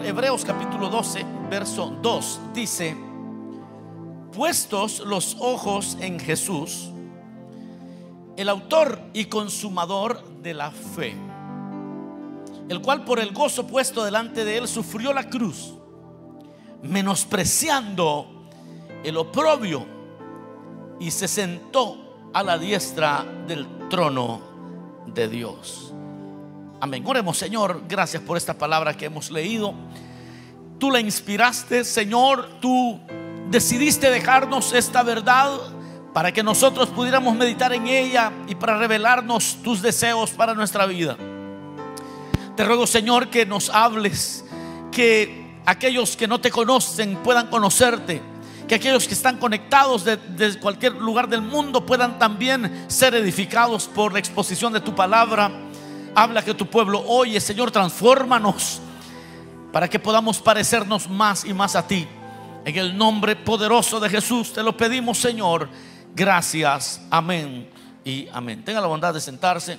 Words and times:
Hebreos 0.00 0.42
capítulo 0.42 0.88
12, 0.88 1.22
verso 1.50 1.94
2 2.00 2.40
dice, 2.54 2.96
puestos 4.34 5.00
los 5.00 5.36
ojos 5.38 5.98
en 6.00 6.18
Jesús, 6.18 6.88
el 8.38 8.48
autor 8.48 8.98
y 9.12 9.26
consumador 9.26 10.24
de 10.42 10.54
la 10.54 10.70
fe, 10.70 11.14
el 12.70 12.80
cual 12.80 13.04
por 13.04 13.20
el 13.20 13.32
gozo 13.32 13.66
puesto 13.66 14.02
delante 14.02 14.46
de 14.46 14.56
él 14.56 14.66
sufrió 14.66 15.12
la 15.12 15.28
cruz, 15.28 15.74
menospreciando 16.82 18.48
el 19.04 19.18
oprobio 19.18 19.84
y 21.00 21.10
se 21.10 21.28
sentó 21.28 22.30
a 22.32 22.42
la 22.42 22.56
diestra 22.56 23.26
del 23.46 23.66
trono 23.90 24.40
de 25.06 25.28
Dios. 25.28 25.91
Amén. 26.84 27.04
Oremos, 27.06 27.38
Señor, 27.38 27.84
gracias 27.88 28.20
por 28.24 28.36
esta 28.36 28.54
palabra 28.54 28.92
que 28.92 29.04
hemos 29.04 29.30
leído. 29.30 29.72
Tú 30.80 30.90
la 30.90 30.98
inspiraste, 30.98 31.84
Señor, 31.84 32.58
tú 32.60 32.98
decidiste 33.48 34.10
dejarnos 34.10 34.72
esta 34.72 35.04
verdad 35.04 35.60
para 36.12 36.32
que 36.32 36.42
nosotros 36.42 36.88
pudiéramos 36.88 37.36
meditar 37.36 37.72
en 37.72 37.86
ella 37.86 38.32
y 38.48 38.56
para 38.56 38.78
revelarnos 38.78 39.58
tus 39.62 39.80
deseos 39.80 40.32
para 40.32 40.54
nuestra 40.54 40.86
vida. 40.86 41.16
Te 42.56 42.64
ruego, 42.64 42.88
Señor, 42.88 43.28
que 43.28 43.46
nos 43.46 43.70
hables, 43.70 44.44
que 44.90 45.60
aquellos 45.64 46.16
que 46.16 46.26
no 46.26 46.40
te 46.40 46.50
conocen 46.50 47.14
puedan 47.22 47.46
conocerte, 47.46 48.20
que 48.66 48.74
aquellos 48.74 49.06
que 49.06 49.14
están 49.14 49.38
conectados 49.38 50.04
desde 50.04 50.58
cualquier 50.58 50.94
lugar 50.96 51.28
del 51.28 51.42
mundo 51.42 51.86
puedan 51.86 52.18
también 52.18 52.86
ser 52.88 53.14
edificados 53.14 53.86
por 53.86 54.12
la 54.12 54.18
exposición 54.18 54.72
de 54.72 54.80
tu 54.80 54.96
palabra. 54.96 55.70
Habla 56.14 56.44
que 56.44 56.52
tu 56.52 56.66
pueblo 56.66 57.02
oye, 57.06 57.40
Señor, 57.40 57.70
transfórmanos 57.70 58.82
para 59.72 59.88
que 59.88 59.98
podamos 59.98 60.40
parecernos 60.40 61.08
más 61.08 61.44
y 61.44 61.54
más 61.54 61.74
a 61.74 61.86
ti. 61.86 62.06
En 62.66 62.76
el 62.76 62.96
nombre 62.96 63.34
poderoso 63.34 63.98
de 63.98 64.10
Jesús 64.10 64.52
te 64.52 64.62
lo 64.62 64.76
pedimos, 64.76 65.18
Señor. 65.18 65.70
Gracias. 66.14 67.00
Amén 67.10 67.70
y 68.04 68.28
amén. 68.30 68.62
Tenga 68.62 68.82
la 68.82 68.88
bondad 68.88 69.14
de 69.14 69.20
sentarse. 69.22 69.78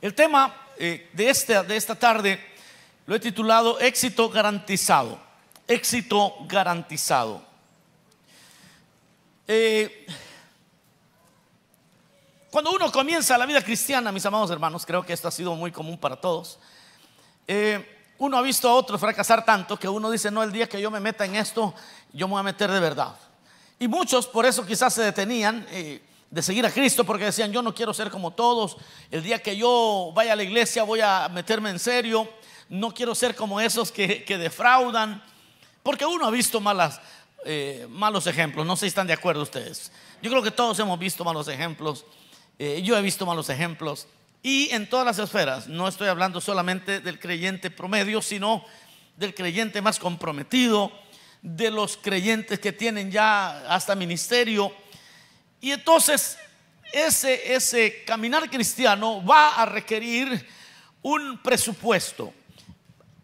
El 0.00 0.14
tema 0.14 0.54
eh, 0.78 1.10
de, 1.12 1.28
este, 1.28 1.60
de 1.64 1.76
esta 1.76 1.96
tarde 1.96 2.38
lo 3.06 3.16
he 3.16 3.20
titulado 3.20 3.80
Éxito 3.80 4.30
garantizado. 4.30 5.18
Éxito 5.66 6.36
garantizado. 6.46 7.42
Eh, 9.48 10.06
cuando 12.54 12.70
uno 12.70 12.92
comienza 12.92 13.36
la 13.36 13.46
vida 13.46 13.60
cristiana, 13.62 14.12
mis 14.12 14.24
amados 14.26 14.48
hermanos, 14.48 14.86
creo 14.86 15.04
que 15.04 15.12
esto 15.12 15.26
ha 15.26 15.32
sido 15.32 15.56
muy 15.56 15.72
común 15.72 15.98
para 15.98 16.14
todos. 16.14 16.60
Eh, 17.48 18.14
uno 18.18 18.36
ha 18.36 18.42
visto 18.42 18.68
a 18.68 18.74
otros 18.74 19.00
fracasar 19.00 19.44
tanto 19.44 19.76
que 19.76 19.88
uno 19.88 20.08
dice, 20.08 20.30
no, 20.30 20.40
el 20.40 20.52
día 20.52 20.68
que 20.68 20.80
yo 20.80 20.88
me 20.88 21.00
meta 21.00 21.24
en 21.24 21.34
esto, 21.34 21.74
yo 22.12 22.28
me 22.28 22.34
voy 22.34 22.40
a 22.40 22.42
meter 22.44 22.70
de 22.70 22.78
verdad. 22.78 23.16
Y 23.80 23.88
muchos 23.88 24.28
por 24.28 24.46
eso 24.46 24.64
quizás 24.64 24.94
se 24.94 25.02
detenían 25.02 25.66
eh, 25.68 26.00
de 26.30 26.42
seguir 26.42 26.64
a 26.64 26.70
Cristo 26.70 27.02
porque 27.02 27.24
decían, 27.24 27.50
yo 27.50 27.60
no 27.60 27.74
quiero 27.74 27.92
ser 27.92 28.08
como 28.08 28.30
todos, 28.30 28.76
el 29.10 29.24
día 29.24 29.42
que 29.42 29.56
yo 29.56 30.12
vaya 30.14 30.34
a 30.34 30.36
la 30.36 30.44
iglesia 30.44 30.84
voy 30.84 31.00
a 31.00 31.28
meterme 31.30 31.70
en 31.70 31.80
serio, 31.80 32.30
no 32.68 32.94
quiero 32.94 33.16
ser 33.16 33.34
como 33.34 33.60
esos 33.60 33.90
que, 33.90 34.24
defraudan, 34.28 35.20
porque 35.82 36.06
uno 36.06 36.24
ha 36.24 36.30
visto 36.30 36.60
malas, 36.60 37.00
eh, 37.46 37.88
malos 37.90 38.28
ejemplos, 38.28 38.64
no 38.64 38.76
sé 38.76 38.82
si 38.82 38.86
están 38.90 39.08
de 39.08 39.12
acuerdo 39.12 39.42
ustedes. 39.42 39.90
Yo 40.22 40.30
creo 40.30 40.42
que 40.44 40.52
todos 40.52 40.78
hemos 40.78 41.00
visto 41.00 41.24
malos 41.24 41.48
ejemplos, 41.48 42.04
eh, 42.58 42.82
yo 42.82 42.96
he 42.96 43.02
visto 43.02 43.26
malos 43.26 43.48
ejemplos. 43.48 44.06
Y 44.42 44.70
en 44.70 44.88
todas 44.88 45.06
las 45.06 45.18
esferas, 45.18 45.68
no 45.68 45.88
estoy 45.88 46.08
hablando 46.08 46.40
solamente 46.40 47.00
del 47.00 47.18
creyente 47.18 47.70
promedio, 47.70 48.20
sino 48.20 48.64
del 49.16 49.34
creyente 49.34 49.80
más 49.80 49.98
comprometido, 49.98 50.92
de 51.40 51.70
los 51.70 51.96
creyentes 51.96 52.58
que 52.58 52.72
tienen 52.72 53.10
ya 53.10 53.66
hasta 53.74 53.94
ministerio. 53.94 54.72
Y 55.60 55.72
entonces 55.72 56.36
ese, 56.92 57.54
ese 57.54 58.04
caminar 58.04 58.50
cristiano 58.50 59.24
va 59.24 59.56
a 59.56 59.66
requerir 59.66 60.46
un 61.02 61.38
presupuesto. 61.42 62.32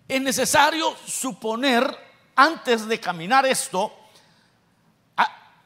Es 0.08 0.20
necesario 0.20 0.96
suponer, 1.06 1.86
antes 2.34 2.86
de 2.86 2.98
caminar 2.98 3.46
esto, 3.46 3.94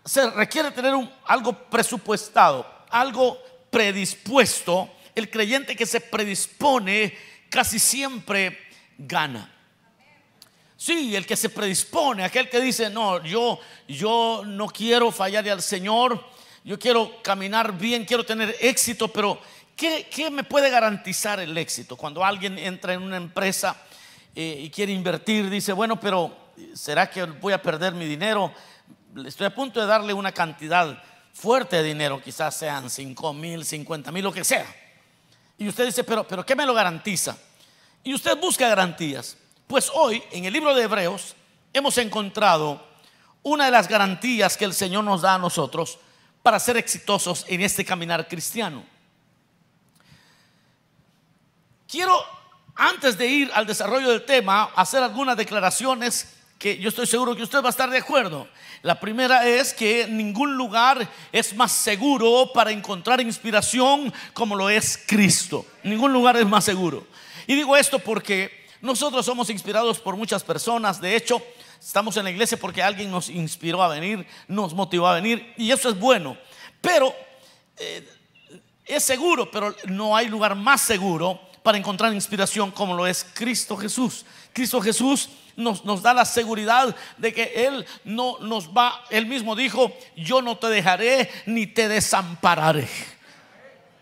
se 0.05 0.28
requiere 0.31 0.71
tener 0.71 0.94
algo 1.25 1.53
presupuestado, 1.53 2.66
algo 2.91 3.39
predispuesto 3.75 4.89
el 5.17 5.29
creyente 5.29 5.75
que 5.75 5.85
se 5.85 6.01
predispone 6.01 7.12
casi 7.51 7.81
siempre 7.81 8.57
gana. 8.97 9.53
Sí, 10.77 11.17
el 11.17 11.27
que 11.27 11.35
se 11.35 11.49
predispone, 11.49 12.23
aquel 12.23 12.49
que 12.49 12.61
dice, 12.61 12.89
no, 12.89 13.21
yo, 13.25 13.59
yo 13.89 14.43
no 14.47 14.69
quiero 14.69 15.11
fallarle 15.11 15.51
al 15.51 15.61
Señor, 15.61 16.25
yo 16.63 16.79
quiero 16.79 17.21
caminar 17.21 17.77
bien, 17.77 18.05
quiero 18.05 18.25
tener 18.25 18.55
éxito, 18.61 19.09
pero 19.09 19.41
¿qué, 19.75 20.31
me 20.31 20.45
puede 20.45 20.71
garantizar 20.71 21.41
el 21.41 21.59
éxito? 21.59 21.97
Cuando 21.97 22.25
alguien 22.25 22.57
entra 22.61 22.95
en 22.95 23.03
una 23.03 23.17
empresa 23.17 23.77
eh, 24.37 24.61
y 24.61 24.71
quiere 24.71 24.93
invertir, 24.93 25.51
dice, 25.51 25.73
bueno, 25.73 25.99
pero 25.99 26.53
¿será 26.75 27.11
que 27.11 27.25
voy 27.25 27.53
a 27.53 27.61
perder 27.61 27.93
mi 27.93 28.05
dinero? 28.05 28.55
Estoy 29.27 29.49
a 29.49 29.55
punto 29.55 29.81
de 29.81 29.87
darle 29.87 30.13
una 30.13 30.31
cantidad 30.31 31.03
fuerte 31.34 31.83
dinero, 31.83 32.22
quizás 32.22 32.56
sean 32.56 32.89
5 32.89 33.34
mil, 33.34 33.65
50 33.65 34.11
mil, 34.12 34.25
lo 34.25 34.33
que 34.33 34.45
sea. 34.45 34.65
Y 35.59 35.69
usted 35.69 35.87
dice, 35.87 36.05
pero, 36.05 36.27
pero 36.27 36.47
¿qué 36.47 36.55
me 36.55 36.65
lo 36.65 36.72
garantiza? 36.72 37.37
Y 38.03 38.15
usted 38.15 38.39
busca 38.39 38.69
garantías. 38.69 39.37
Pues 39.67 39.91
hoy, 39.93 40.22
en 40.31 40.45
el 40.45 40.53
libro 40.53 40.75
de 40.75 40.84
Hebreos, 40.84 41.34
hemos 41.72 41.99
encontrado 41.99 42.87
una 43.43 43.67
de 43.67 43.71
las 43.71 43.89
garantías 43.89 44.56
que 44.56 44.65
el 44.65 44.72
Señor 44.72 45.05
nos 45.05 45.22
da 45.22 45.34
a 45.34 45.39
nosotros 45.39 45.99
para 46.43 46.61
ser 46.61 46.77
exitosos 46.77 47.45
en 47.49 47.62
este 47.62 47.84
caminar 47.84 48.28
cristiano. 48.28 48.84
Quiero, 51.89 52.16
antes 52.75 53.19
de 53.19 53.27
ir 53.27 53.51
al 53.55 53.66
desarrollo 53.66 54.11
del 54.11 54.25
tema, 54.25 54.71
hacer 54.77 55.03
algunas 55.03 55.37
declaraciones 55.37 56.34
que 56.65 56.79
yo 56.79 56.89
estoy 56.89 57.07
seguro 57.07 57.37
que 57.37 57.43
usted 57.43 57.63
va 57.63 57.67
a 57.67 57.71
estar 57.77 57.91
de 57.91 57.99
acuerdo. 57.99 58.49
La 58.81 58.99
primera 58.99 59.47
es 59.47 59.75
que 59.75 60.07
ningún 60.07 60.57
lugar 60.57 61.07
es 61.31 61.55
más 61.55 61.73
seguro 61.73 62.53
para 62.55 62.71
encontrar 62.71 63.21
inspiración 63.21 64.11
como 64.33 64.57
lo 64.57 64.71
es 64.71 64.99
Cristo. 65.07 65.67
Ningún 65.83 66.15
lugar 66.15 66.39
es 66.39 66.47
más 66.47 66.65
seguro. 66.65 67.07
Y 67.47 67.55
digo 67.55 67.77
esto 67.77 67.99
porque 67.99 68.65
nosotros 68.81 69.27
somos 69.27 69.51
inspirados 69.51 69.99
por 69.99 70.17
muchas 70.17 70.43
personas. 70.43 71.03
De 71.03 71.15
hecho, 71.15 71.43
estamos 71.79 72.17
en 72.17 72.25
la 72.25 72.31
iglesia 72.31 72.59
porque 72.59 72.83
alguien 72.83 73.11
nos 73.11 73.29
inspiró 73.29 73.83
a 73.83 73.89
venir, 73.89 74.27
nos 74.49 74.73
motivó 74.73 75.09
a 75.09 75.17
venir. 75.17 75.53
Y 75.59 75.71
eso 75.71 75.91
es 75.91 76.01
bueno. 76.01 76.35
Pero 76.81 77.15
eh, 77.77 78.09
es 78.87 79.05
seguro, 79.05 79.51
pero 79.51 79.77
no 79.85 80.17
hay 80.17 80.29
lugar 80.29 80.55
más 80.55 80.81
seguro 80.81 81.39
para 81.63 81.77
encontrar 81.77 82.15
inspiración 82.15 82.71
como 82.71 82.95
lo 82.95 83.07
es 83.07 83.27
Cristo 83.35 83.77
Jesús. 83.77 84.25
Cristo 84.55 84.81
Jesús 84.81 85.29
nos, 85.56 85.84
nos, 85.84 86.03
da 86.03 86.15
la 86.15 86.25
seguridad 86.25 86.94
de 87.19 87.32
que 87.32 87.66
Él 87.66 87.87
no 88.04 88.38
nos 88.41 88.69
va, 88.69 89.04
Él 89.10 89.26
mismo 89.26 89.54
dijo, 89.56 89.97
yo 90.16 90.42
no 90.42 90.56
te 90.56 90.69
dejaré 90.69 91.31
ni 91.47 91.66
te 91.66 91.88
desampararé. 91.88 92.88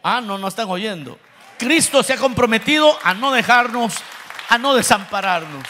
Ah, 0.03 0.21
no, 0.21 0.39
no 0.39 0.49
están 0.49 0.69
oyendo. 0.69 1.19
Cristo 1.59 2.03
se 2.03 2.15
ha 2.15 2.17
comprometido 2.17 2.97
a 3.05 3.15
no 3.15 3.31
dejarnos, 3.33 3.95
a 4.49 4.59
no 4.59 4.75
desampararnos. 4.75 5.65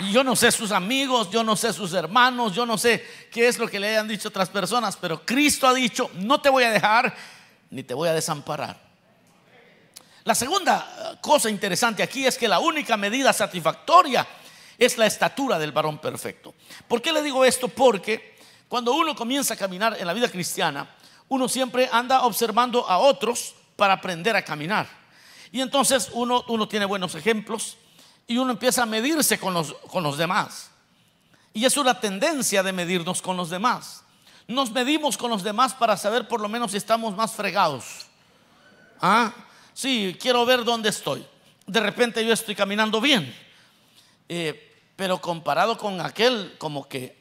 Y 0.00 0.12
yo 0.12 0.22
no 0.22 0.36
sé 0.36 0.52
sus 0.52 0.70
amigos, 0.70 1.28
yo 1.30 1.42
no 1.42 1.56
sé 1.56 1.72
sus 1.72 1.92
hermanos, 1.92 2.54
yo 2.54 2.64
no 2.64 2.78
sé 2.78 3.04
qué 3.32 3.48
es 3.48 3.58
lo 3.58 3.66
que 3.66 3.80
le 3.80 3.88
hayan 3.88 4.06
dicho 4.06 4.28
otras 4.28 4.48
personas, 4.48 4.96
pero 4.96 5.24
Cristo 5.26 5.66
ha 5.66 5.74
dicho, 5.74 6.08
no 6.14 6.40
te 6.40 6.50
voy 6.50 6.62
a 6.62 6.70
dejar 6.70 7.14
ni 7.70 7.82
te 7.82 7.94
voy 7.94 8.08
a 8.08 8.12
desamparar. 8.12 8.87
La 10.28 10.34
segunda 10.34 11.14
eh, 11.14 11.16
cosa 11.22 11.48
interesante 11.48 12.02
aquí 12.02 12.26
es 12.26 12.36
que 12.36 12.46
la 12.46 12.58
única 12.58 12.98
medida 12.98 13.32
satisfactoria 13.32 14.28
es 14.76 14.98
la 14.98 15.06
estatura 15.06 15.58
del 15.58 15.72
varón 15.72 15.96
perfecto. 15.96 16.54
¿Por 16.86 17.00
qué 17.00 17.14
le 17.14 17.22
digo 17.22 17.46
esto? 17.46 17.68
Porque 17.68 18.36
cuando 18.68 18.92
uno 18.92 19.16
comienza 19.16 19.54
a 19.54 19.56
caminar 19.56 19.96
en 19.98 20.06
la 20.06 20.12
vida 20.12 20.28
cristiana, 20.28 20.86
uno 21.28 21.48
siempre 21.48 21.88
anda 21.90 22.24
observando 22.26 22.86
a 22.86 22.98
otros 22.98 23.54
para 23.74 23.94
aprender 23.94 24.36
a 24.36 24.44
caminar. 24.44 24.86
Y 25.50 25.62
entonces 25.62 26.10
uno, 26.12 26.44
tiene 26.68 26.84
buenos 26.84 27.14
ejemplos 27.14 27.78
y 28.26 28.36
uno 28.36 28.52
empieza 28.52 28.82
a 28.82 28.86
medirse 28.86 29.38
con 29.38 29.54
los, 29.54 29.72
con 29.90 30.02
los 30.02 30.18
demás. 30.18 30.70
Y 31.54 31.64
es 31.64 31.78
una 31.78 32.00
tendencia 32.00 32.62
de 32.62 32.72
medirnos 32.74 33.22
con 33.22 33.38
los 33.38 33.48
demás. 33.48 34.04
Nos 34.46 34.72
medimos 34.72 35.16
con 35.16 35.30
los 35.30 35.42
demás 35.42 35.72
para 35.72 35.96
saber 35.96 36.28
por 36.28 36.42
lo 36.42 36.50
menos 36.50 36.72
si 36.72 36.76
estamos 36.76 37.16
más 37.16 37.32
fregados. 37.32 38.04
¿Ah? 39.00 39.32
Sí, 39.78 40.16
quiero 40.20 40.44
ver 40.44 40.64
dónde 40.64 40.88
estoy. 40.88 41.24
De 41.64 41.78
repente 41.78 42.26
yo 42.26 42.32
estoy 42.32 42.56
caminando 42.56 43.00
bien. 43.00 43.32
Eh, 44.28 44.74
pero 44.96 45.20
comparado 45.20 45.78
con 45.78 46.00
aquel, 46.00 46.56
como 46.58 46.88
que, 46.88 47.16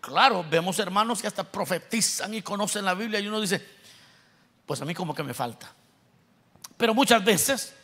claro, 0.00 0.42
vemos 0.48 0.78
hermanos 0.78 1.20
que 1.20 1.26
hasta 1.26 1.44
profetizan 1.44 2.32
y 2.32 2.40
conocen 2.40 2.86
la 2.86 2.94
Biblia 2.94 3.20
y 3.20 3.26
uno 3.26 3.42
dice, 3.42 3.62
pues 4.64 4.80
a 4.80 4.86
mí 4.86 4.94
como 4.94 5.14
que 5.14 5.22
me 5.22 5.34
falta. 5.34 5.70
Pero 6.78 6.94
muchas 6.94 7.22
veces 7.22 7.74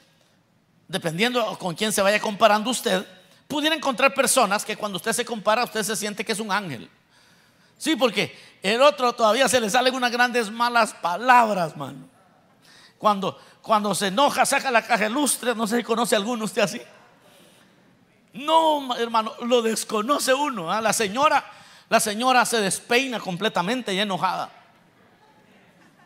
dependiendo 0.89 1.59
con 1.59 1.75
quién 1.75 1.93
se 1.93 2.01
vaya 2.01 2.19
comparando 2.19 2.71
usted, 2.71 3.07
pudiera 3.47 3.77
encontrar 3.77 4.15
personas 4.15 4.65
que 4.65 4.75
cuando 4.75 4.97
usted 4.97 5.13
se 5.13 5.27
compara, 5.27 5.65
usted 5.65 5.83
se 5.83 5.97
siente 5.97 6.25
que 6.25 6.33
es 6.33 6.41
un 6.41 6.51
ángel. 6.51 6.89
Sí, 7.77 7.95
porque 7.95 8.35
el 8.63 8.81
otro 8.81 9.13
todavía 9.13 9.51
se 9.51 9.61
le 9.61 9.69
salen 9.69 9.95
unas 9.95 10.11
grandes 10.11 10.51
malas 10.51 10.95
palabras, 10.95 11.77
mano. 11.77 12.14
Cuando, 13.05 13.39
cuando 13.61 13.95
se 13.95 14.07
enoja, 14.07 14.47
saca 14.47 14.71
la 14.71 14.81
caja 14.81 15.11
lustre, 15.11 15.55
no 15.55 15.67
sé 15.67 15.77
si 15.77 15.83
conoce 15.83 16.17
alguno 16.17 16.47
usted 16.47 16.63
así. 16.63 16.81
No, 18.33 18.97
hermano, 18.97 19.35
lo 19.43 19.61
desconoce 19.61 20.33
uno. 20.33 20.73
¿ah? 20.73 20.81
La 20.81 20.95
señora, 20.95 21.45
la 21.91 22.01
señora 22.01 22.47
se 22.47 22.63
despeina 22.63 23.21
completamente 23.21 23.93
y 23.93 24.01
enojada. 24.01 24.51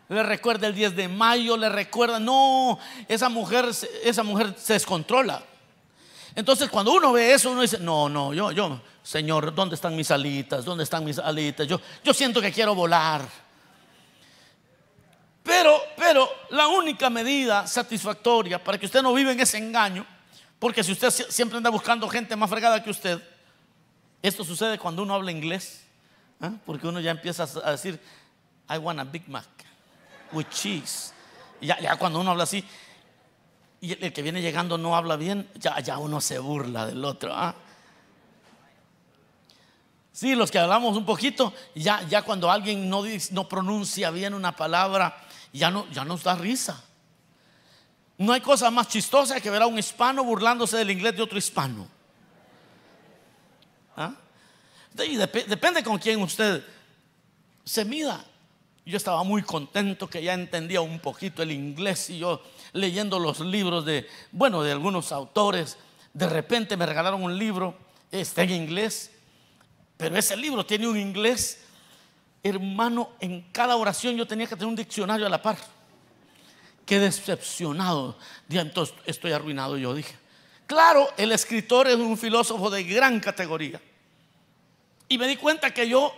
Le 0.09 0.23
recuerda 0.23 0.67
el 0.67 0.75
10 0.75 0.97
de 0.97 1.07
mayo, 1.07 1.55
le 1.55 1.69
recuerda, 1.69 2.19
no, 2.19 2.77
esa 3.07 3.29
mujer, 3.29 3.69
esa 4.03 4.23
mujer 4.23 4.53
se 4.57 4.73
descontrola. 4.73 5.41
Entonces 6.35 6.69
cuando 6.69 6.91
uno 6.91 7.13
ve 7.13 7.31
eso, 7.31 7.51
uno 7.51 7.61
dice, 7.61 7.79
no, 7.79 8.09
no, 8.09 8.33
yo, 8.33 8.51
yo, 8.51 8.81
Señor, 9.03 9.55
¿dónde 9.55 9.75
están 9.75 9.95
mis 9.95 10.11
alitas? 10.11 10.65
¿Dónde 10.65 10.83
están 10.83 11.05
mis 11.05 11.17
alitas? 11.17 11.65
Yo, 11.65 11.79
yo 12.03 12.13
siento 12.13 12.41
que 12.41 12.51
quiero 12.51 12.75
volar. 12.75 13.48
Pero, 15.49 15.81
pero 15.97 16.29
la 16.51 16.67
única 16.67 17.09
medida 17.09 17.65
satisfactoria 17.65 18.63
para 18.63 18.77
que 18.77 18.85
usted 18.85 19.01
no 19.01 19.11
viva 19.15 19.31
en 19.31 19.39
ese 19.39 19.57
engaño, 19.57 20.05
porque 20.59 20.83
si 20.83 20.91
usted 20.91 21.09
siempre 21.09 21.57
anda 21.57 21.71
buscando 21.71 22.07
gente 22.07 22.35
más 22.35 22.51
fregada 22.51 22.83
que 22.83 22.91
usted, 22.91 23.19
esto 24.21 24.43
sucede 24.43 24.77
cuando 24.77 25.01
uno 25.01 25.15
habla 25.15 25.31
inglés, 25.31 25.81
¿eh? 26.39 26.51
porque 26.67 26.85
uno 26.85 26.99
ya 26.99 27.09
empieza 27.09 27.47
a 27.63 27.71
decir, 27.71 27.99
I 28.69 28.77
want 28.77 28.99
a 28.99 29.03
Big 29.03 29.27
Mac 29.27 29.47
with 30.31 30.45
cheese. 30.51 31.13
Ya, 31.61 31.95
cuando 31.97 32.19
uno 32.19 32.29
habla 32.29 32.43
así, 32.43 32.63
y 33.81 33.93
el, 33.93 34.13
que 34.13 34.21
viene 34.21 34.43
llegando 34.43 34.77
no 34.77 34.95
habla 34.95 35.15
bien, 35.15 35.49
ya, 35.55 35.79
ya 35.79 35.97
uno 35.97 36.21
se 36.21 36.37
burla 36.37 36.85
del 36.85 37.03
otro. 37.03 37.33
¿ah? 37.33 37.55
Sí, 40.11 40.35
los 40.35 40.51
que 40.51 40.59
hablamos 40.59 40.95
un 40.95 41.05
poquito, 41.05 41.55
ya, 41.73 42.03
ya 42.03 42.21
cuando 42.21 42.51
alguien 42.51 42.87
no, 42.87 43.03
no 43.31 43.49
pronuncia 43.49 44.11
bien 44.11 44.35
una 44.35 44.55
palabra, 44.55 45.25
ya, 45.53 45.71
no, 45.71 45.89
ya 45.89 46.05
nos 46.05 46.23
da 46.23 46.35
risa. 46.35 46.83
No 48.17 48.33
hay 48.33 48.41
cosa 48.41 48.69
más 48.69 48.87
chistosa 48.87 49.39
que 49.39 49.49
ver 49.49 49.61
a 49.61 49.67
un 49.67 49.79
hispano 49.79 50.23
burlándose 50.23 50.77
del 50.77 50.91
inglés 50.91 51.15
de 51.15 51.21
otro 51.21 51.37
hispano. 51.37 51.87
¿Ah? 53.95 54.13
depende 54.93 55.83
con 55.83 55.97
quién 55.97 56.21
usted 56.21 56.63
se 57.63 57.85
mida. 57.85 58.23
Yo 58.85 58.97
estaba 58.97 59.23
muy 59.23 59.43
contento 59.43 60.09
que 60.09 60.23
ya 60.23 60.33
entendía 60.33 60.81
un 60.81 60.99
poquito 60.99 61.43
el 61.43 61.51
inglés 61.51 62.09
y 62.09 62.19
yo 62.19 62.41
leyendo 62.73 63.19
los 63.19 63.39
libros 63.39 63.85
de, 63.85 64.07
bueno, 64.31 64.63
de 64.63 64.71
algunos 64.71 65.11
autores. 65.11 65.77
De 66.13 66.27
repente 66.27 66.75
me 66.75 66.85
regalaron 66.85 67.23
un 67.23 67.37
libro, 67.37 67.77
está 68.11 68.43
en 68.43 68.49
inglés, 68.49 69.11
pero 69.95 70.17
ese 70.17 70.35
libro 70.35 70.65
tiene 70.65 70.87
un 70.87 70.97
inglés, 70.97 71.59
hermano, 72.43 73.11
en 73.19 73.41
cada 73.51 73.75
oración 73.75 74.15
yo 74.15 74.27
tenía 74.27 74.47
que 74.47 74.55
tener 74.55 74.67
un 74.67 74.75
diccionario 74.75 75.25
a 75.25 75.29
la 75.29 75.41
par. 75.41 75.57
Qué 76.85 76.99
decepcionado. 76.99 78.17
Ya 78.47 78.61
entonces 78.61 78.95
estoy 79.05 79.31
arruinado, 79.31 79.77
yo 79.77 79.93
dije. 79.93 80.15
Claro, 80.65 81.09
el 81.17 81.31
escritor 81.31 81.87
es 81.87 81.95
un 81.95 82.17
filósofo 82.17 82.69
de 82.69 82.83
gran 82.83 83.19
categoría. 83.19 83.81
Y 85.07 85.17
me 85.17 85.27
di 85.27 85.35
cuenta 85.35 85.73
que 85.73 85.89
yo 85.89 86.13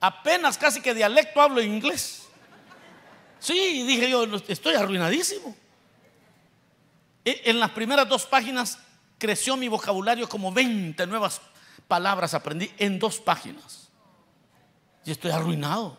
apenas 0.00 0.58
casi 0.58 0.80
que 0.80 0.94
dialecto 0.94 1.40
hablo 1.40 1.62
inglés. 1.62 2.28
Sí, 3.38 3.82
dije 3.84 4.10
yo, 4.10 4.24
estoy 4.48 4.74
arruinadísimo. 4.74 5.56
E, 7.24 7.42
en 7.46 7.58
las 7.58 7.70
primeras 7.70 8.08
dos 8.08 8.26
páginas 8.26 8.78
creció 9.18 9.56
mi 9.56 9.68
vocabulario 9.68 10.28
como 10.28 10.52
20 10.52 11.06
nuevas 11.06 11.40
palabras 11.88 12.34
aprendí 12.34 12.70
en 12.78 12.98
dos 12.98 13.18
páginas. 13.18 13.81
Y 15.04 15.10
estoy 15.10 15.30
arruinado. 15.30 15.96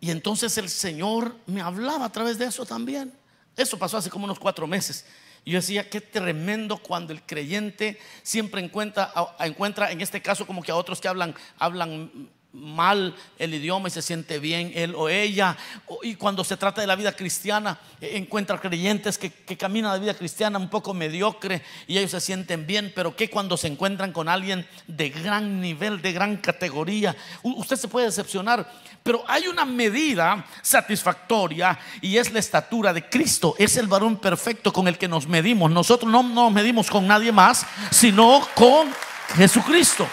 Y 0.00 0.10
entonces 0.10 0.56
el 0.58 0.68
Señor 0.68 1.34
me 1.46 1.62
hablaba 1.62 2.04
a 2.04 2.12
través 2.12 2.38
de 2.38 2.46
eso 2.46 2.66
también. 2.66 3.12
Eso 3.56 3.78
pasó 3.78 3.96
hace 3.96 4.10
como 4.10 4.24
unos 4.24 4.38
cuatro 4.38 4.66
meses. 4.66 5.06
Y 5.44 5.52
yo 5.52 5.58
decía, 5.58 5.88
qué 5.88 6.00
tremendo 6.00 6.78
cuando 6.78 7.12
el 7.12 7.22
creyente 7.22 7.98
siempre 8.22 8.62
encuentra, 8.62 9.12
encuentra 9.40 9.92
en 9.92 10.00
este 10.00 10.22
caso 10.22 10.46
como 10.46 10.62
que 10.62 10.72
a 10.72 10.76
otros 10.76 11.00
que 11.00 11.08
hablan, 11.08 11.34
hablan 11.58 12.30
mal 12.54 13.14
el 13.38 13.52
idioma 13.52 13.88
y 13.88 13.90
se 13.90 14.00
siente 14.00 14.38
bien 14.38 14.72
él 14.74 14.94
o 14.96 15.08
ella. 15.08 15.56
Y 16.02 16.14
cuando 16.14 16.44
se 16.44 16.56
trata 16.56 16.80
de 16.80 16.86
la 16.86 16.96
vida 16.96 17.12
cristiana, 17.12 17.78
e, 18.00 18.16
encuentra 18.16 18.60
creyentes 18.60 19.18
que, 19.18 19.30
caminan 19.56 19.92
la 19.92 19.98
vida 19.98 20.14
cristiana 20.14 20.58
un 20.58 20.70
poco 20.70 20.94
mediocre 20.94 21.62
y 21.86 21.98
ellos 21.98 22.12
se 22.12 22.20
sienten 22.20 22.66
bien, 22.66 22.92
pero 22.94 23.16
que 23.16 23.28
cuando 23.28 23.56
se 23.56 23.66
encuentran 23.66 24.12
con 24.12 24.28
alguien 24.28 24.66
de 24.86 25.10
gran 25.10 25.60
nivel, 25.60 26.00
de 26.00 26.12
gran 26.12 26.36
categoría, 26.36 27.14
usted 27.42 27.76
se 27.76 27.88
puede 27.88 28.06
decepcionar. 28.06 28.70
Pero 29.02 29.22
hay 29.26 29.48
una 29.48 29.64
medida 29.64 30.46
satisfactoria 30.62 31.78
y 32.00 32.16
es 32.16 32.32
la 32.32 32.38
estatura 32.38 32.92
de 32.92 33.08
Cristo. 33.08 33.54
Es 33.58 33.76
el 33.76 33.86
varón 33.86 34.16
perfecto 34.16 34.72
con 34.72 34.88
el 34.88 34.96
que 34.96 35.08
nos 35.08 35.26
medimos. 35.26 35.70
Nosotros 35.70 36.10
no 36.10 36.22
nos 36.22 36.52
medimos 36.52 36.90
con 36.90 37.06
nadie 37.06 37.32
más, 37.32 37.66
sino 37.90 38.46
con 38.54 38.88
Jesucristo. 39.36 40.06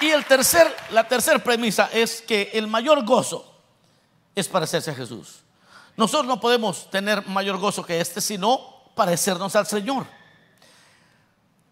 Y 0.00 0.10
el 0.10 0.24
tercer, 0.24 0.74
la 0.90 1.06
tercera 1.06 1.38
premisa 1.38 1.90
es 1.92 2.22
que 2.22 2.50
el 2.54 2.66
mayor 2.66 3.04
gozo 3.04 3.44
es 4.34 4.46
parecerse 4.46 4.90
a 4.90 4.94
Jesús. 4.94 5.40
Nosotros 5.96 6.26
no 6.26 6.40
podemos 6.40 6.88
tener 6.90 7.26
mayor 7.26 7.58
gozo 7.58 7.84
que 7.84 8.00
este, 8.00 8.20
sino 8.20 8.92
parecernos 8.94 9.56
al 9.56 9.66
Señor. 9.66 10.06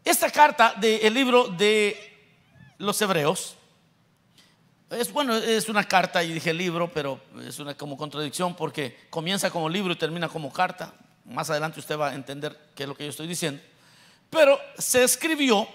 Esta 0.05 0.31
carta 0.31 0.75
del 0.77 1.15
libro 1.15 1.49
de 1.49 1.97
los 2.79 3.01
Hebreos 3.01 3.57
es 4.91 5.13
bueno, 5.13 5.35
es 5.37 5.69
una 5.69 5.83
carta 5.83 6.23
y 6.23 6.33
dije 6.33 6.55
libro, 6.55 6.89
pero 6.93 7.21
es 7.45 7.59
una 7.59 7.75
como 7.77 7.97
contradicción 7.97 8.55
porque 8.55 9.07
comienza 9.11 9.51
como 9.51 9.69
libro 9.69 9.93
y 9.93 9.97
termina 9.97 10.29
como 10.29 10.53
carta. 10.53 10.93
Más 11.25 11.51
adelante 11.51 11.81
usted 11.81 11.99
va 11.99 12.11
a 12.11 12.15
entender 12.15 12.71
qué 12.75 12.85
es 12.85 12.89
lo 12.89 12.97
que 12.97 13.03
yo 13.03 13.11
estoy 13.11 13.27
diciendo. 13.27 13.61
Pero 14.31 14.61
se 14.79 15.03
escribió 15.03 15.67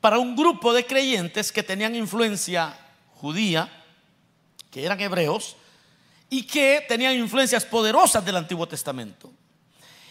para 0.00 0.18
un 0.18 0.34
grupo 0.34 0.72
de 0.72 0.86
creyentes 0.86 1.52
que 1.52 1.62
tenían 1.62 1.94
influencia 1.94 2.76
judía, 3.14 3.70
que 4.70 4.84
eran 4.84 5.00
hebreos, 5.00 5.56
y 6.30 6.44
que 6.44 6.84
tenían 6.88 7.14
influencias 7.14 7.64
poderosas 7.64 8.24
del 8.24 8.36
Antiguo 8.36 8.66
Testamento. 8.66 9.32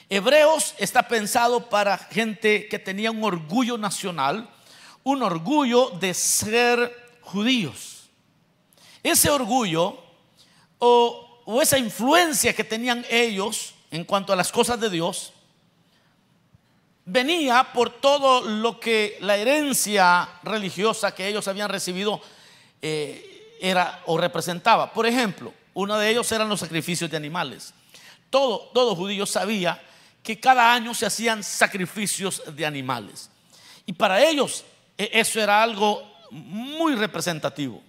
Hebreos 0.09 0.74
está 0.77 1.07
pensado 1.07 1.69
para 1.69 1.97
gente 1.97 2.68
que 2.68 2.80
tenía 2.80 3.12
un 3.12 3.23
orgullo 3.23 3.78
nacional, 3.78 4.49
un 5.04 5.23
orgullo 5.23 5.92
de 5.92 6.14
ser 6.14 7.18
judíos. 7.21 8.09
Ese 9.02 9.30
orgullo 9.30 10.04
o, 10.78 11.61
esa 11.61 11.78
influencia 11.78 12.54
que 12.54 12.64
tenían 12.64 13.06
ellos 13.09 13.73
en 13.92 14.04
cuanto 14.04 14.33
a 14.33 14.35
las 14.35 14.52
cosas 14.52 14.80
de 14.80 14.90
Dios, 14.90 15.33
venía 17.11 17.71
por 17.73 17.89
todo 17.89 18.42
lo 18.42 18.80
que 18.80 19.18
la 19.21 19.35
herencia 19.35 20.30
religiosa 20.44 21.13
que 21.13 21.28
ellos 21.28 21.47
habían 21.47 21.69
recibido 21.69 22.21
eh, 22.81 23.57
era 23.59 24.04
o 24.06 24.18
representaba. 24.18 24.94
Por 24.94 25.07
ejemplo, 25.07 25.54
uno 25.73 25.97
de 25.97 26.09
ellos 26.09 26.31
eran 26.31 26.49
los 26.49 26.59
sacrificios 26.59 27.09
de 27.09 27.18
animales. 27.18 27.73
Todo, 28.30 28.69
todo 28.73 28.95
judío 28.95 29.25
sabía 29.25 29.81
que 30.21 30.39
cada 30.39 30.71
año 30.71 30.94
se 30.94 31.07
hacían 31.07 31.44
sacrificios 31.44 32.44
de 32.56 32.66
animales. 32.66 33.30
Y 33.87 33.94
para 33.94 34.23
ellos 34.23 34.63
e, 34.97 35.09
eso 35.13 35.42
era 35.42 35.63
algo 35.63 36.07
muy 36.30 36.94
representativo. 36.95 37.81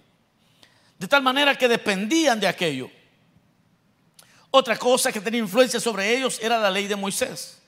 De 0.97 1.07
tal 1.07 1.21
manera 1.21 1.55
que 1.55 1.67
dependían 1.67 2.39
de 2.39 2.47
aquello. 2.47 2.89
Otra 4.49 4.77
cosa 4.77 5.11
que 5.11 5.21
tenía 5.21 5.39
influencia 5.39 5.79
sobre 5.79 6.17
ellos 6.17 6.39
era 6.41 6.59
la 6.59 6.71
ley 6.71 6.87
de 6.87 6.95
Moisés. 6.95 7.60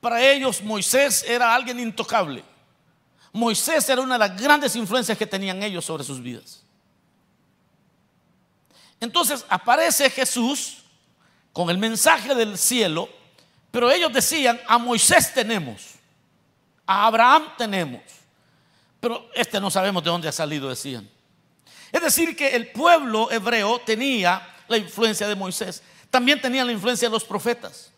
Para 0.00 0.22
ellos 0.22 0.62
Moisés 0.62 1.24
era 1.28 1.54
alguien 1.54 1.78
intocable. 1.78 2.42
Moisés 3.32 3.88
era 3.88 4.00
una 4.00 4.14
de 4.14 4.28
las 4.28 4.40
grandes 4.40 4.74
influencias 4.74 5.16
que 5.16 5.26
tenían 5.26 5.62
ellos 5.62 5.84
sobre 5.84 6.02
sus 6.02 6.22
vidas. 6.22 6.62
Entonces 8.98 9.44
aparece 9.48 10.10
Jesús 10.10 10.78
con 11.52 11.70
el 11.70 11.78
mensaje 11.78 12.34
del 12.34 12.58
cielo, 12.58 13.08
pero 13.70 13.90
ellos 13.90 14.12
decían, 14.12 14.60
a 14.66 14.78
Moisés 14.78 15.32
tenemos, 15.32 15.94
a 16.86 17.06
Abraham 17.06 17.44
tenemos, 17.56 18.02
pero 19.00 19.30
este 19.34 19.60
no 19.60 19.70
sabemos 19.70 20.02
de 20.02 20.10
dónde 20.10 20.28
ha 20.28 20.32
salido, 20.32 20.68
decían. 20.68 21.08
Es 21.92 22.02
decir, 22.02 22.36
que 22.36 22.54
el 22.54 22.70
pueblo 22.72 23.30
hebreo 23.30 23.80
tenía 23.80 24.54
la 24.68 24.76
influencia 24.76 25.26
de 25.26 25.34
Moisés, 25.34 25.82
también 26.10 26.40
tenía 26.40 26.64
la 26.64 26.72
influencia 26.72 27.08
de 27.08 27.12
los 27.12 27.24
profetas. 27.24 27.90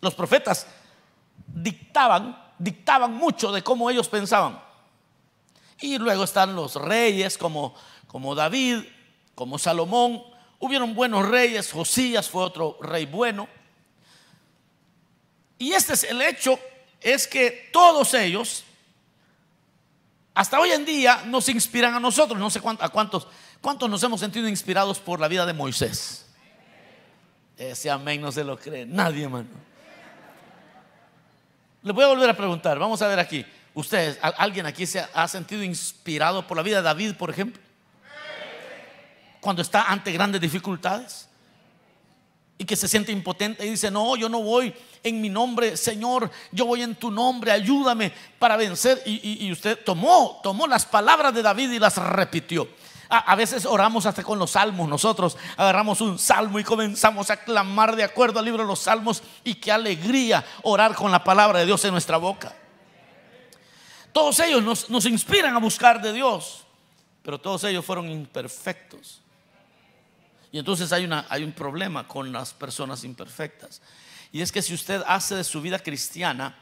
Los 0.00 0.14
profetas 0.14 0.66
dictaban, 1.46 2.36
dictaban 2.58 3.14
mucho 3.14 3.52
de 3.52 3.62
cómo 3.62 3.90
ellos 3.90 4.08
pensaban. 4.08 4.60
Y 5.80 5.98
luego 5.98 6.24
están 6.24 6.54
los 6.54 6.74
reyes 6.76 7.36
como, 7.36 7.74
como 8.06 8.34
David, 8.34 8.84
como 9.34 9.58
Salomón. 9.58 10.22
Hubieron 10.58 10.94
buenos 10.94 11.28
reyes, 11.28 11.70
Josías 11.70 12.28
fue 12.28 12.42
otro 12.42 12.78
rey 12.80 13.06
bueno. 13.06 13.48
Y 15.58 15.72
este 15.72 15.94
es 15.94 16.04
el 16.04 16.20
hecho, 16.22 16.58
es 17.00 17.26
que 17.26 17.70
todos 17.72 18.14
ellos, 18.14 18.64
hasta 20.34 20.60
hoy 20.60 20.70
en 20.70 20.84
día, 20.84 21.22
nos 21.26 21.48
inspiran 21.48 21.94
a 21.94 22.00
nosotros. 22.00 22.38
No 22.38 22.50
sé 22.50 22.60
a 22.80 22.88
cuántos, 22.88 23.26
cuántos 23.60 23.88
nos 23.88 24.02
hemos 24.02 24.20
sentido 24.20 24.48
inspirados 24.48 24.98
por 24.98 25.20
la 25.20 25.28
vida 25.28 25.46
de 25.46 25.52
Moisés. 25.52 26.26
Ese 27.56 27.90
amén 27.90 28.20
no 28.20 28.30
se 28.32 28.44
lo 28.44 28.58
cree 28.58 28.84
nadie, 28.84 29.24
hermano. 29.24 29.48
Le 31.86 31.92
voy 31.92 32.02
a 32.02 32.08
volver 32.08 32.28
a 32.28 32.36
preguntar, 32.36 32.80
vamos 32.80 33.00
a 33.00 33.06
ver 33.06 33.20
aquí. 33.20 33.46
¿Ustedes, 33.72 34.18
alguien 34.20 34.66
aquí 34.66 34.86
se 34.86 35.06
ha 35.14 35.28
sentido 35.28 35.62
inspirado 35.62 36.44
por 36.44 36.56
la 36.56 36.64
vida 36.64 36.78
de 36.78 36.82
David, 36.82 37.14
por 37.14 37.30
ejemplo? 37.30 37.62
Cuando 39.40 39.62
está 39.62 39.84
ante 39.84 40.10
grandes 40.10 40.40
dificultades 40.40 41.28
y 42.58 42.64
que 42.64 42.74
se 42.74 42.88
siente 42.88 43.12
impotente 43.12 43.64
y 43.64 43.70
dice, 43.70 43.88
no, 43.92 44.16
yo 44.16 44.28
no 44.28 44.42
voy 44.42 44.74
en 45.04 45.20
mi 45.20 45.28
nombre, 45.28 45.76
Señor, 45.76 46.28
yo 46.50 46.66
voy 46.66 46.82
en 46.82 46.96
tu 46.96 47.12
nombre, 47.12 47.52
ayúdame 47.52 48.12
para 48.40 48.56
vencer. 48.56 49.00
Y, 49.06 49.52
usted 49.52 49.78
tomó, 49.84 50.40
tomó 50.42 50.66
las 50.66 50.84
palabras 50.84 51.32
de 51.34 51.42
David 51.42 51.70
y 51.70 51.78
las 51.78 51.98
repitió. 51.98 52.66
A, 53.08 53.36
veces 53.36 53.66
oramos 53.66 54.06
hasta 54.06 54.22
con 54.22 54.38
los 54.38 54.52
salmos. 54.52 54.88
Nosotros 54.88 55.36
agarramos 55.56 56.00
un 56.00 56.18
salmo 56.18 56.58
y 56.58 56.64
comenzamos 56.64 57.30
a 57.30 57.36
clamar 57.36 57.94
de 57.94 58.04
acuerdo 58.04 58.38
al 58.38 58.44
libro 58.44 58.62
de 58.62 58.68
los 58.68 58.80
salmos. 58.80 59.22
Y 59.44 59.54
qué 59.54 59.70
alegría 59.70 60.44
orar 60.62 60.94
con 60.94 61.12
la 61.12 61.22
palabra 61.22 61.60
de 61.60 61.66
Dios 61.66 61.84
en 61.84 61.92
nuestra 61.92 62.16
boca. 62.16 62.54
Todos 64.12 64.40
ellos 64.40 64.62
nos, 64.62 64.90
nos 64.90 65.06
inspiran 65.06 65.54
a 65.54 65.58
buscar 65.58 66.00
de 66.00 66.12
Dios, 66.12 66.64
pero 67.22 67.38
todos 67.38 67.64
ellos 67.64 67.84
fueron 67.84 68.10
imperfectos. 68.10 69.20
Y 70.50 70.58
entonces 70.58 70.92
hay, 70.92 71.04
una, 71.04 71.26
hay 71.28 71.44
un 71.44 71.52
problema 71.52 72.08
con 72.08 72.32
las 72.32 72.54
personas 72.54 73.04
imperfectas. 73.04 73.82
Y 74.32 74.40
es 74.42 74.50
que 74.50 74.62
si 74.62 74.74
usted 74.74 75.02
hace 75.06 75.34
de 75.34 75.44
su 75.44 75.60
vida 75.60 75.78
cristiana 75.78 76.56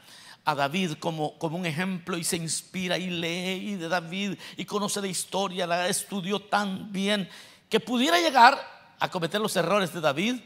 a 0.45 0.55
David 0.55 0.95
como, 1.01 1.39
como 1.39 1.57
un 1.57 1.67
ejemplo 1.67 2.19
y 2.19 2.25
se 2.25 2.37
inspira 2.37 2.99
y 2.99 3.09
lee 3.09 3.77
de 3.77 3.89
David 3.89 4.39
y 4.57 4.65
conoce 4.65 5.01
la 5.01 5.07
historia, 5.07 5.67
la 5.67 5.89
estudió 5.89 6.41
tan 6.41 6.93
bien, 6.93 7.29
que 7.69 7.81
pudiera 7.81 8.21
llegar 8.21 8.59
a 8.99 9.11
cometer 9.11 9.41
los 9.41 9.57
errores 9.57 9.93
de 9.93 10.01
David. 10.01 10.41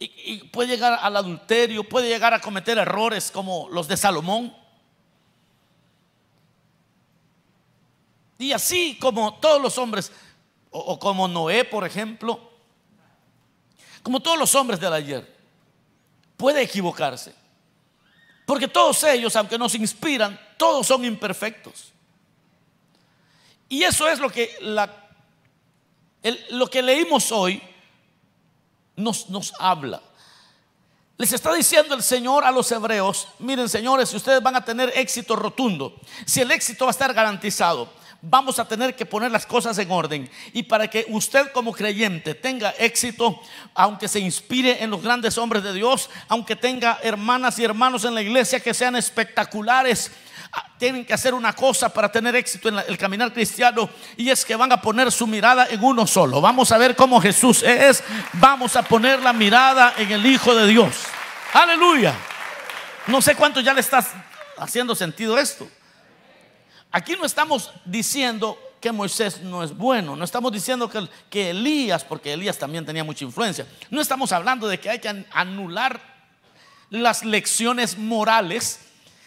Y 0.00 0.44
puede 0.44 0.68
llegar 0.68 0.96
al 1.02 1.16
adulterio, 1.16 1.82
puede 1.82 2.08
llegar 2.08 2.32
a 2.32 2.40
cometer 2.40 2.78
errores 2.78 3.32
como 3.32 3.68
los 3.70 3.88
de 3.88 3.96
Salomón. 3.96 4.54
Y 8.38 8.52
así 8.52 8.96
como 9.00 9.34
todos 9.34 9.60
los 9.60 9.76
hombres 9.76 10.12
o, 10.70 10.98
como 10.98 11.26
Noé, 11.26 11.64
por 11.64 11.84
ejemplo, 11.84 12.38
como 14.02 14.20
todos 14.20 14.38
los 14.38 14.54
hombres 14.54 14.78
del 14.78 14.92
ayer, 14.92 15.37
puede 16.38 16.62
equivocarse. 16.62 17.34
Porque 18.46 18.66
todos 18.66 19.04
ellos, 19.04 19.36
aunque 19.36 19.58
nos 19.58 19.74
inspiran, 19.74 20.40
todos 20.56 20.86
son 20.86 21.04
imperfectos. 21.04 21.92
Y 23.68 23.82
eso 23.82 24.08
es 24.08 24.18
lo 24.18 24.30
que, 24.30 24.56
lo 26.48 26.70
que 26.70 26.80
leímos 26.80 27.30
hoy 27.30 27.62
nos, 28.96 29.28
nos 29.28 29.52
habla. 29.58 30.00
Les 31.18 31.32
está 31.32 31.52
diciendo 31.52 31.94
el 31.94 32.02
Señor 32.02 32.44
a 32.44 32.50
los 32.50 32.70
hebreos, 32.72 33.28
miren 33.40 33.68
señores, 33.68 34.08
si 34.08 34.16
ustedes 34.16 34.40
van 34.40 34.56
a 34.56 34.64
tener 34.64 34.92
éxito 34.94 35.36
rotundo, 35.36 36.00
si 36.24 36.40
el 36.40 36.50
éxito 36.52 36.84
va 36.84 36.90
a 36.90 36.92
estar 36.92 37.12
garantizado, 37.12 37.92
vamos 38.20 38.58
a 38.58 38.66
tener 38.66 38.96
que 38.96 39.06
poner 39.06 39.30
las 39.30 39.46
cosas 39.46 39.78
en 39.78 39.90
orden. 39.90 40.28
Y 40.52 40.64
para 40.64 40.88
que 40.88 41.06
usted 41.08 41.52
como 41.52 41.72
creyente 41.72 42.34
tenga 42.34 42.70
éxito, 42.78 43.40
aunque 43.74 44.08
se 44.08 44.20
inspire 44.20 44.82
en 44.82 44.90
los 44.90 45.02
grandes 45.02 45.38
hombres 45.38 45.62
de 45.62 45.72
Dios, 45.72 46.10
aunque 46.28 46.56
tenga 46.56 46.98
hermanas 47.02 47.58
y 47.58 47.64
hermanos 47.64 48.04
en 48.04 48.14
la 48.14 48.22
iglesia 48.22 48.60
que 48.60 48.74
sean 48.74 48.96
espectaculares, 48.96 50.10
ah, 50.52 50.66
tienen 50.78 51.04
que 51.04 51.14
hacer 51.14 51.32
una 51.32 51.52
cosa 51.52 51.88
para 51.88 52.10
tener 52.10 52.34
éxito 52.34 52.68
en 52.68 52.78
el 52.78 52.98
caminar 52.98 53.32
cristiano 53.32 53.88
y 54.16 54.30
es 54.30 54.44
que 54.44 54.56
van 54.56 54.72
a 54.72 54.82
poner 54.82 55.12
su 55.12 55.26
mirada 55.26 55.68
en 55.70 55.82
uno 55.82 56.06
solo. 56.06 56.40
Vamos 56.40 56.72
a 56.72 56.78
ver 56.78 56.96
cómo 56.96 57.20
Jesús 57.20 57.62
es. 57.62 58.02
Vamos 58.34 58.74
a 58.74 58.82
poner 58.82 59.22
la 59.22 59.32
mirada 59.32 59.94
en 59.96 60.10
el 60.10 60.26
Hijo 60.26 60.54
de 60.54 60.66
Dios. 60.66 60.94
Aleluya. 61.52 62.14
No 63.06 63.22
sé 63.22 63.34
cuánto 63.36 63.60
ya 63.60 63.72
le 63.72 63.80
estás 63.80 64.08
haciendo 64.58 64.94
sentido 64.94 65.38
esto. 65.38 65.68
Aquí 66.90 67.16
no 67.16 67.24
estamos 67.24 67.70
diciendo 67.84 68.58
que 68.80 68.92
Moisés 68.92 69.42
no 69.42 69.62
es 69.62 69.76
bueno, 69.76 70.16
no 70.16 70.24
estamos 70.24 70.52
diciendo 70.52 70.90
que, 71.30 71.50
Elías, 71.50 72.04
porque 72.04 72.32
Elías 72.32 72.58
también 72.58 72.86
tenía 72.86 73.04
mucha 73.04 73.24
influencia, 73.24 73.66
no 73.90 74.00
estamos 74.00 74.32
hablando 74.32 74.68
de 74.68 74.78
que 74.78 74.88
hay 74.88 74.98
que 74.98 75.26
anular 75.30 76.00
las 76.90 77.24
lecciones 77.24 77.98
morales 77.98 78.80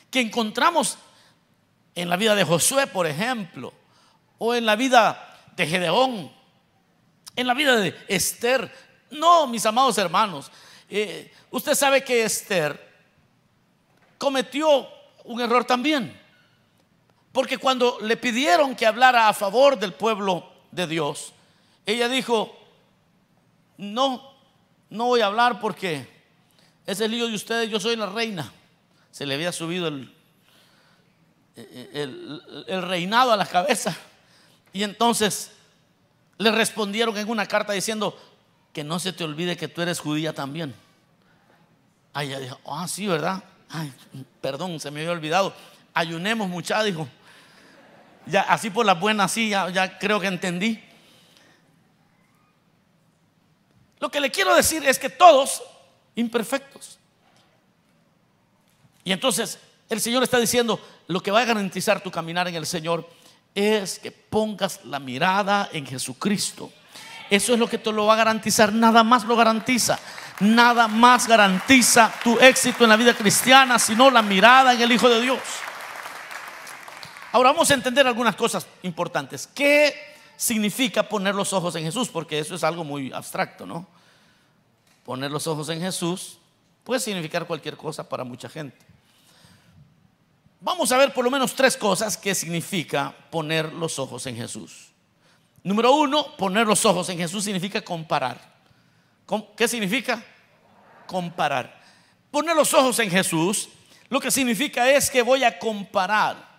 que 0.09 0.21
encontramos 0.21 0.97
en 1.93 2.09
la 2.09 2.15
vida 2.15 2.33
de 2.33 2.43
Josué, 2.43 2.87
por 2.87 3.05
ejemplo, 3.05 3.73
o 4.37 4.55
en 4.55 4.65
la 4.65 4.75
vida 4.75 5.37
de 5.55 5.67
Gedeón, 5.67 6.31
en 7.35 7.47
la 7.47 7.53
vida 7.53 7.75
de 7.75 7.95
Esther. 8.07 8.73
No, 9.11 9.45
mis 9.47 9.65
amados 9.65 9.97
hermanos, 9.97 10.51
eh, 10.89 11.31
usted 11.51 11.75
sabe 11.75 12.03
que 12.03 12.23
Esther 12.23 12.89
cometió 14.17 14.87
un 15.25 15.41
error 15.41 15.65
también. 15.65 16.20
Porque 17.31 17.57
cuando 17.57 17.97
le 18.01 18.17
pidieron 18.17 18.75
que 18.75 18.85
hablara 18.85 19.29
a 19.29 19.33
favor 19.33 19.79
del 19.79 19.93
pueblo 19.93 20.51
de 20.71 20.87
Dios, 20.87 21.33
ella 21.85 22.09
dijo, 22.09 22.57
no, 23.77 24.33
no 24.89 25.05
voy 25.05 25.21
a 25.21 25.27
hablar 25.27 25.59
porque 25.59 26.07
es 26.85 26.99
el 26.99 27.11
lío 27.11 27.27
de 27.27 27.35
ustedes, 27.35 27.69
yo 27.69 27.79
soy 27.79 27.95
la 27.95 28.07
reina. 28.07 28.51
Se 29.11 29.25
le 29.25 29.35
había 29.35 29.51
subido 29.51 29.87
el, 29.87 30.13
el, 31.55 32.81
reinado 32.81 33.31
a 33.31 33.37
la 33.37 33.45
cabeza. 33.45 33.95
Y 34.73 34.83
entonces 34.83 35.51
le 36.37 36.51
respondieron 36.51 37.17
en 37.17 37.29
una 37.29 37.45
carta 37.45 37.73
diciendo, 37.73 38.17
que 38.73 38.83
no 38.83 38.99
se 38.99 39.13
te 39.13 39.23
olvide 39.23 39.57
que 39.57 39.67
tú 39.67 39.81
eres 39.81 39.99
judía 39.99 40.33
también. 40.33 40.73
Ay, 42.13 42.29
ella 42.29 42.39
dijo, 42.39 42.59
ah, 42.65 42.87
sí, 42.87 43.07
¿verdad? 43.07 43.43
Ay, 43.69 43.93
perdón, 44.41 44.79
se 44.79 44.91
me 44.91 45.01
había 45.01 45.11
olvidado. 45.11 45.53
Ayunemos, 45.93 46.47
muchachos, 46.49 46.85
dijo. 46.85 47.07
Ya, 48.25 48.41
así 48.41 48.69
por 48.69 48.85
la 48.85 48.93
buena, 48.93 49.27
sí, 49.27 49.49
ya, 49.49 49.97
creo 49.99 50.19
que 50.19 50.27
entendí. 50.27 50.81
Lo 53.99 54.09
que 54.09 54.19
le 54.19 54.31
quiero 54.31 54.55
decir 54.55 54.85
es 54.85 54.97
que 54.97 55.09
todos 55.09 55.61
imperfectos. 56.15 56.99
Y 59.03 59.11
entonces 59.11 59.59
el 59.89 60.01
Señor 60.01 60.23
está 60.23 60.39
diciendo, 60.39 60.79
lo 61.07 61.21
que 61.21 61.31
va 61.31 61.41
a 61.41 61.45
garantizar 61.45 62.01
tu 62.01 62.11
caminar 62.11 62.47
en 62.47 62.55
el 62.55 62.65
Señor 62.65 63.07
es 63.53 63.99
que 63.99 64.11
pongas 64.11 64.85
la 64.85 64.99
mirada 64.99 65.69
en 65.73 65.85
Jesucristo. 65.85 66.71
Eso 67.29 67.53
es 67.53 67.59
lo 67.59 67.69
que 67.69 67.77
te 67.77 67.91
lo 67.91 68.05
va 68.05 68.13
a 68.13 68.17
garantizar, 68.17 68.73
nada 68.73 69.03
más 69.03 69.23
lo 69.23 69.35
garantiza. 69.35 69.99
Nada 70.41 70.87
más 70.87 71.27
garantiza 71.27 72.11
tu 72.23 72.39
éxito 72.39 72.83
en 72.83 72.89
la 72.89 72.95
vida 72.95 73.13
cristiana, 73.13 73.77
sino 73.77 74.09
la 74.09 74.21
mirada 74.21 74.73
en 74.73 74.81
el 74.81 74.91
Hijo 74.91 75.07
de 75.07 75.21
Dios. 75.21 75.39
Ahora 77.31 77.51
vamos 77.51 77.71
a 77.71 77.73
entender 77.73 78.05
algunas 78.05 78.35
cosas 78.35 78.67
importantes. 78.83 79.47
¿Qué 79.47 79.95
significa 80.35 81.07
poner 81.07 81.33
los 81.33 81.53
ojos 81.53 81.75
en 81.75 81.83
Jesús? 81.83 82.09
Porque 82.09 82.39
eso 82.39 82.55
es 82.55 82.63
algo 82.63 82.83
muy 82.83 83.11
abstracto, 83.13 83.65
¿no? 83.65 83.87
Poner 85.05 85.31
los 85.31 85.47
ojos 85.47 85.69
en 85.69 85.79
Jesús 85.79 86.37
puede 86.83 86.99
significar 86.99 87.47
cualquier 87.47 87.77
cosa 87.77 88.07
para 88.07 88.23
mucha 88.23 88.49
gente. 88.49 88.77
Vamos 90.59 90.91
a 90.91 90.97
ver 90.97 91.13
por 91.13 91.23
lo 91.23 91.31
menos 91.31 91.55
tres 91.55 91.77
cosas 91.77 92.17
que 92.17 92.35
significa 92.35 93.15
poner 93.29 93.71
los 93.73 93.97
ojos 93.97 94.25
en 94.27 94.35
Jesús. 94.35 94.89
Número 95.63 95.93
uno, 95.93 96.35
poner 96.35 96.67
los 96.67 96.85
ojos 96.85 97.07
en 97.09 97.17
Jesús 97.17 97.43
significa 97.43 97.81
comparar. 97.81 98.39
¿Qué 99.55 99.67
significa? 99.67 100.23
Comparar. 101.07 101.81
Poner 102.29 102.55
los 102.55 102.73
ojos 102.73 102.99
en 102.99 103.09
Jesús 103.09 103.69
lo 104.09 104.19
que 104.19 104.29
significa 104.29 104.91
es 104.91 105.09
que 105.09 105.21
voy 105.21 105.45
a 105.45 105.57
comparar 105.57 106.50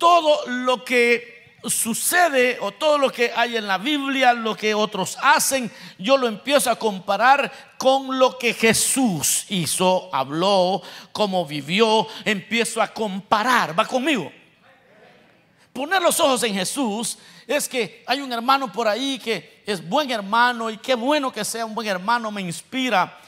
todo 0.00 0.46
lo 0.46 0.82
que 0.82 1.58
sucede 1.62 2.56
o 2.62 2.72
todo 2.72 2.96
lo 2.96 3.12
que 3.12 3.32
hay 3.36 3.58
en 3.58 3.66
la 3.66 3.76
Biblia, 3.76 4.32
lo 4.32 4.56
que 4.56 4.74
otros 4.74 5.18
hacen, 5.20 5.70
yo 5.98 6.16
lo 6.16 6.26
empiezo 6.26 6.70
a 6.70 6.76
comparar 6.76 7.52
con 7.76 8.18
lo 8.18 8.38
que 8.38 8.54
Jesús 8.54 9.44
hizo, 9.50 10.08
habló, 10.10 10.80
cómo 11.12 11.44
vivió, 11.44 12.06
empiezo 12.24 12.80
a 12.80 12.88
comparar, 12.88 13.78
va 13.78 13.84
conmigo. 13.84 14.32
Poner 15.74 16.00
los 16.00 16.18
ojos 16.18 16.42
en 16.44 16.54
Jesús 16.54 17.18
es 17.46 17.68
que 17.68 18.02
hay 18.06 18.20
un 18.22 18.32
hermano 18.32 18.72
por 18.72 18.88
ahí 18.88 19.18
que 19.18 19.62
es 19.66 19.86
buen 19.86 20.10
hermano 20.10 20.70
y 20.70 20.78
qué 20.78 20.94
bueno 20.94 21.30
que 21.30 21.44
sea 21.44 21.66
un 21.66 21.74
buen 21.74 21.86
hermano, 21.86 22.30
me 22.30 22.40
inspira, 22.40 23.18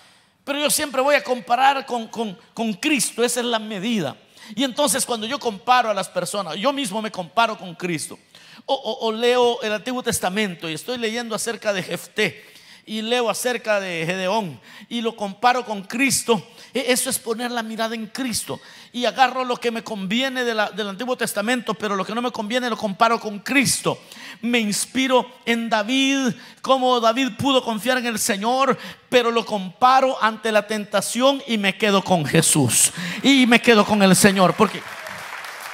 pero 0.43 0.59
yo 0.59 0.71
siempre 0.71 1.03
voy 1.03 1.17
a 1.17 1.23
comparar 1.23 1.85
con, 1.85 2.09
con, 2.09 2.37
con 2.55 2.73
Cristo, 2.73 3.23
esa 3.23 3.41
es 3.41 3.47
la 3.47 3.59
medida. 3.59 4.17
Y 4.55 4.65
entonces 4.65 5.07
cuando 5.07 5.27
yo 5.27 5.39
comparo 5.39 5.91
a 5.91 5.95
las 5.95 6.09
personas, 6.09 6.57
yo 6.57 6.73
mismo 6.73 7.01
me 7.03 7.11
comparo 7.11 7.57
con 7.57 7.75
Cristo, 7.75 8.19
o, 8.67 9.11
leo 9.13 9.61
el 9.63 9.73
Antiguo 9.73 10.03
Testamento 10.03 10.69
y 10.69 10.75
estoy 10.75 10.99
leyendo 10.99 11.35
acerca 11.35 11.73
de 11.73 11.83
Jefté, 11.83 12.45
y 12.85 13.03
leo 13.03 13.31
acerca 13.31 13.81
de 13.81 14.05
Gedeón 14.05 14.61
y 14.89 15.01
lo 15.01 15.17
comparo 15.17 15.65
con 15.65 15.83
Cristo, 15.83 16.47
e, 16.75 16.87
eso 16.89 17.11
es 17.11 17.19
poner 17.19 17.51
la 17.51 17.63
mirada 17.63 17.95
en 17.95 18.07
Cristo. 18.09 18.61
Y 18.93 19.05
agarro 19.05 19.45
lo 19.45 19.57
que 19.57 19.71
me 19.71 19.83
conviene 19.83 20.45
del 20.45 20.59
Antiguo 20.61 21.17
Testamento, 21.17 21.75
pero 21.75 21.97
lo 21.97 22.05
que 22.05 22.15
no 22.15 22.21
me 22.21 22.31
conviene 22.31 22.69
lo 22.69 22.77
comparo 22.77 23.19
con 23.19 23.39
Cristo. 23.39 23.99
Me 24.43 24.59
inspiro 24.59 25.27
en 25.47 25.71
David, 25.71 26.35
como 26.61 27.01
David 27.01 27.31
pudo 27.39 27.63
confiar 27.65 27.99
en 27.99 28.07
el 28.07 28.19
Señor, 28.19 28.77
pero 29.09 29.31
lo 29.31 29.47
comparo 29.47 30.23
ante 30.23 30.53
la 30.53 30.67
tentación 30.67 31.43
y 31.47 31.57
me 31.57 31.79
quedo 31.79 32.03
con 32.03 32.25
Jesús. 32.27 32.93
Y 33.23 33.47
me 33.47 33.63
quedo 33.63 33.85
con 33.85 34.03
el 34.03 34.15
Señor, 34.15 34.55
porque 34.55 34.83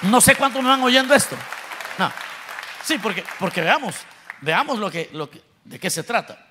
no 0.02 0.20
sé 0.20 0.36
cuántos 0.36 0.62
me 0.62 0.68
van 0.68 0.82
oyendo 0.82 1.14
esto. 1.14 1.36
Sí, 2.84 2.98
porque, 2.98 3.60
veamos, 3.60 3.96
veamos 4.40 4.78
lo 4.78 4.90
que, 4.90 5.10
de 5.64 5.78
qué 5.78 5.90
se 5.90 6.02
trata. 6.02 6.47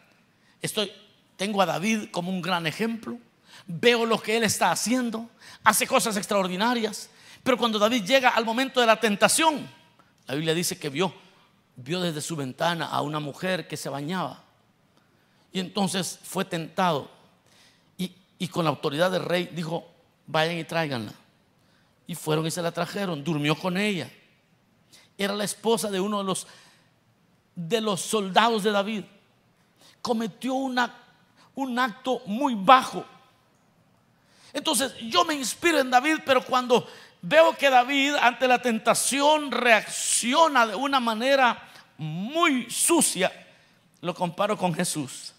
Estoy, 0.62 0.92
tengo 1.36 1.62
a 1.62 1.66
David 1.66 2.10
como 2.12 2.30
un 2.32 2.42
gran 2.42 2.68
ejemplo. 2.68 3.18
Veo 3.66 4.06
lo 4.06 4.20
que 4.22 4.38
él 4.38 4.44
está 4.44 4.72
haciendo. 4.72 5.30
Hace 5.64 5.88
cosas 5.88 6.18
extraordinarias. 6.18 7.10
Pero 7.44 7.58
cuando 7.58 7.80
David 7.80 8.04
llega 8.04 8.30
al 8.30 8.46
momento 8.46 8.80
de 8.82 8.88
la 8.88 9.00
tentación, 9.00 9.70
la 10.26 10.36
Biblia 10.36 10.54
dice 10.54 10.78
que 10.78 10.90
vio, 10.90 11.14
vio 11.76 12.02
desde 12.02 12.22
su 12.22 12.36
ventana 12.36 12.88
a 12.88 13.02
una 13.02 13.20
mujer 13.20 13.68
que 13.68 13.78
se 13.78 13.90
bañaba. 13.90 14.44
Y 15.54 15.60
entonces 15.60 16.20
fue 16.24 16.44
tentado. 16.44 17.10
Y, 18.40 18.50
con 18.50 18.66
la 18.66 18.70
autoridad 18.70 19.10
del 19.10 19.26
rey 19.26 19.50
dijo, 19.52 19.88
vayan 20.28 20.58
y 20.58 20.64
tráiganla. 20.64 21.14
Y 22.06 22.14
fueron 22.14 22.46
y 22.46 22.52
se 22.52 22.62
la 22.62 22.72
trajeron. 22.72 23.24
Durmió 23.24 23.56
con 23.56 23.78
ella. 23.78 24.12
Era 25.18 25.34
la 25.34 25.44
esposa 25.44 25.90
de 25.90 26.00
uno 26.00 26.20
de 26.20 26.24
los, 26.24 26.46
de 27.56 27.82
los 27.82 28.02
soldados 28.02 28.64
de 28.64 28.72
David 28.72 29.04
cometió 30.08 30.54
un 30.54 31.80
acto 31.80 32.22
muy 32.28 32.56
bajo. 32.56 33.06
Entonces 34.54 34.94
yo 35.10 35.26
me 35.26 35.34
inspiro 35.34 35.80
en 35.80 35.92
David, 35.92 36.20
pero 36.26 36.46
cuando 36.46 36.88
veo 37.22 37.58
que 37.58 37.70
David 37.70 38.14
ante 38.16 38.48
la 38.48 38.62
tentación 38.62 39.52
reacciona 39.52 40.66
de 40.66 40.76
una 40.76 41.02
manera 41.02 41.62
muy 41.98 42.70
sucia, 42.70 43.34
lo 44.00 44.16
comparo 44.16 44.58
con 44.58 44.74
Jesús. 44.74 45.34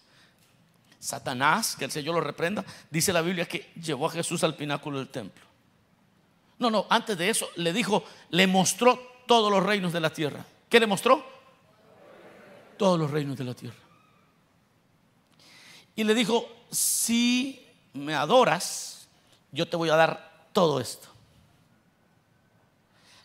Satanás, 1.00 1.74
que 1.74 1.86
el 1.86 1.90
Señor 1.90 2.16
lo 2.16 2.20
reprenda, 2.20 2.62
dice 2.90 3.10
la 3.10 3.22
Biblia 3.22 3.46
que 3.46 3.72
llevó 3.82 4.08
a 4.08 4.10
Jesús 4.10 4.44
al 4.44 4.54
pináculo 4.54 4.98
del 4.98 5.08
templo. 5.08 5.46
No, 6.58 6.70
no, 6.70 6.86
antes 6.90 7.16
de 7.16 7.30
eso 7.30 7.48
le 7.56 7.72
dijo, 7.72 8.04
le 8.28 8.46
mostró 8.46 9.00
todos 9.26 9.50
los 9.50 9.64
reinos 9.64 9.94
de 9.94 10.00
la 10.00 10.10
tierra. 10.10 10.44
¿Qué 10.68 10.78
le 10.78 10.86
mostró? 10.86 11.24
Todos 12.76 12.98
los 12.98 13.10
reinos 13.10 13.38
de 13.38 13.44
la 13.44 13.54
tierra 13.54 13.87
y 15.98 16.04
le 16.04 16.14
dijo, 16.14 16.48
si 16.70 17.66
me 17.92 18.14
adoras, 18.14 19.08
yo 19.50 19.68
te 19.68 19.76
voy 19.76 19.90
a 19.90 19.96
dar 19.96 20.46
todo 20.52 20.80
esto. 20.80 21.08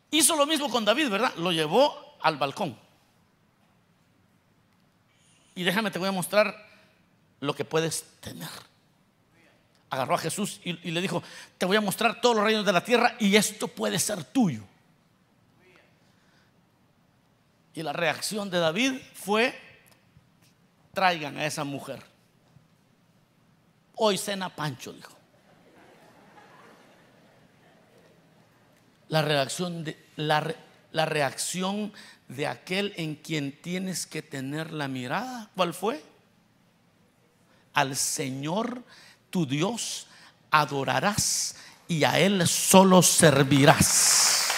Hizo 0.10 0.36
lo 0.36 0.48
mismo 0.48 0.72
con 0.72 0.84
David, 0.84 1.10
¿verdad? 1.10 1.36
Lo 1.36 1.51
llevó 1.51 2.18
al 2.20 2.38
balcón. 2.38 2.75
Y 5.53 5.62
déjame, 5.62 5.92
te 5.92 6.00
voy 6.00 6.08
a 6.08 6.12
mostrar 6.12 6.68
lo 7.42 7.53
que 7.53 7.63
puedes 7.63 8.06
tener. 8.20 8.50
Agarró 9.92 10.15
a 10.15 10.18
Jesús 10.18 10.60
y, 10.63 10.72
y, 10.88 10.89
le 10.89 11.01
dijo, 11.01 11.22
te 11.60 11.68
voy 11.68 11.77
a 11.77 11.82
mostrar 11.82 12.22
todos 12.22 12.38
los 12.38 12.44
reinos 12.44 12.65
de 12.65 12.74
la 12.74 12.84
tierra 12.84 13.15
y 13.20 13.36
esto 13.36 13.68
puede 13.68 14.00
ser 14.00 14.24
tuyo. 14.24 14.63
Y 17.75 17.84
la 17.84 17.94
reacción 17.94 18.50
de 18.50 18.58
David 18.58 18.94
fue, 19.13 19.53
traigan 20.92 21.38
a 21.38 21.46
esa 21.46 21.63
mujer. 21.63 22.12
Hoy 23.95 24.17
cena 24.17 24.50
Pancho, 24.50 24.93
dijo. 24.93 25.13
La 29.09 29.22
reacción 29.22 29.83
de, 29.83 30.09
la, 30.15 30.55
la 30.91 31.05
reacción 31.05 31.94
de 32.27 32.48
aquel 32.48 32.94
en 32.98 33.15
quien 33.15 33.61
tienes 33.61 34.07
que 34.07 34.22
tener 34.22 34.72
la 34.72 34.87
mirada, 34.87 35.50
¿cuál 35.55 35.74
fue? 35.74 36.03
Al 37.74 37.96
Señor 37.96 38.83
tu 39.29 39.46
Dios 39.46 40.07
adorarás 40.50 41.55
y 41.87 42.03
a 42.03 42.18
Él 42.20 42.48
solo 42.48 43.01
servirás. 43.01 44.51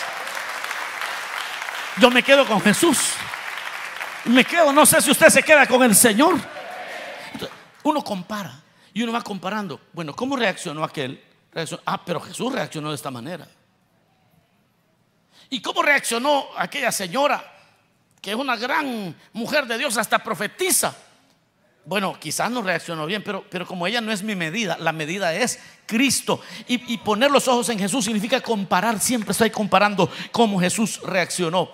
Yo 1.97 2.10
me 2.12 2.23
quedo 2.23 2.45
con 2.45 2.62
Jesús. 2.62 3.13
Me 4.25 4.43
quedo, 4.43 4.73
no 4.73 4.86
sé 4.86 5.01
si 5.01 5.12
usted 5.12 5.29
se 5.29 5.43
queda 5.43 5.65
con 5.65 5.83
el 5.83 5.95
Señor. 5.95 6.36
Uno 7.83 8.03
compara. 8.03 8.64
Y 8.95 9.03
uno 9.03 9.12
va 9.12 9.21
comparando, 9.21 9.81
bueno, 9.91 10.15
¿cómo 10.15 10.38
reaccionó 10.38 10.81
aquel? 10.81 11.21
ah, 11.86 12.05
pero 12.05 12.21
Jesús 12.21 12.53
reaccionó 12.53 12.89
de 12.89 12.95
esta 12.95 13.12
manera. 13.12 13.45
¿Y 15.49 15.62
cómo 15.62 15.84
reaccionó 15.84 16.45
aquella 16.58 16.93
señora, 16.93 17.43
que 18.21 18.29
es 18.31 18.38
una 18.38 18.55
gran 18.55 19.13
mujer 19.34 19.65
de 19.67 19.77
Dios, 19.77 19.97
hasta 19.97 20.19
profetiza? 20.19 20.95
Bueno, 21.84 22.17
quizás 22.17 22.49
no 22.49 22.62
reaccionó 22.62 23.05
bien, 23.05 23.21
pero, 23.21 23.43
pero 23.49 23.67
como 23.67 23.86
ella 23.86 23.99
no 23.99 24.13
es 24.13 24.23
mi 24.23 24.34
medida, 24.34 24.77
la 24.79 24.93
medida 24.93 25.34
es 25.34 25.60
Cristo. 25.86 26.39
Y, 26.65 26.93
y 26.93 26.97
poner 26.99 27.29
los 27.31 27.49
ojos 27.49 27.67
en 27.67 27.77
Jesús 27.77 28.05
significa 28.05 28.39
comparar, 28.39 29.01
siempre 29.01 29.34
estoy 29.34 29.49
comparando 29.49 30.10
cómo 30.31 30.58
Jesús 30.58 31.01
reaccionó. 31.01 31.69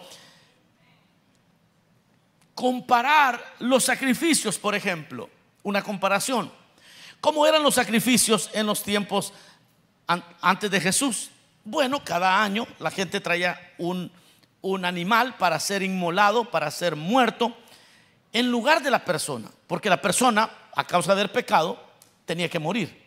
Comparar 2.56 3.54
los 3.60 3.84
sacrificios, 3.84 4.58
por 4.58 4.74
ejemplo, 4.74 5.30
una 5.62 5.84
comparación. 5.84 6.61
¿Cómo 7.22 7.46
eran 7.46 7.62
los 7.62 7.76
sacrificios 7.76 8.50
en 8.52 8.66
los 8.66 8.82
tiempos 8.82 9.32
antes 10.08 10.72
de 10.72 10.82
Jesús? 10.82 11.30
Bueno, 11.64 12.04
cada 12.04 12.44
año 12.44 12.68
la 12.80 12.90
gente 12.90 13.22
traía 13.22 13.74
un, 13.78 14.12
animal 14.84 15.38
para 15.38 15.60
ser 15.60 15.84
inmolado, 15.84 16.50
para 16.50 16.72
ser 16.72 16.96
muerto, 16.96 17.56
en 18.34 18.50
lugar 18.50 18.82
de 18.82 18.90
la 18.90 19.06
persona, 19.06 19.50
porque 19.68 19.90
la 19.90 20.02
persona, 20.02 20.50
a 20.76 20.84
causa 20.86 21.14
del 21.14 21.30
pecado, 21.30 21.80
tenía 22.26 22.50
que 22.50 22.58
morir. 22.58 23.02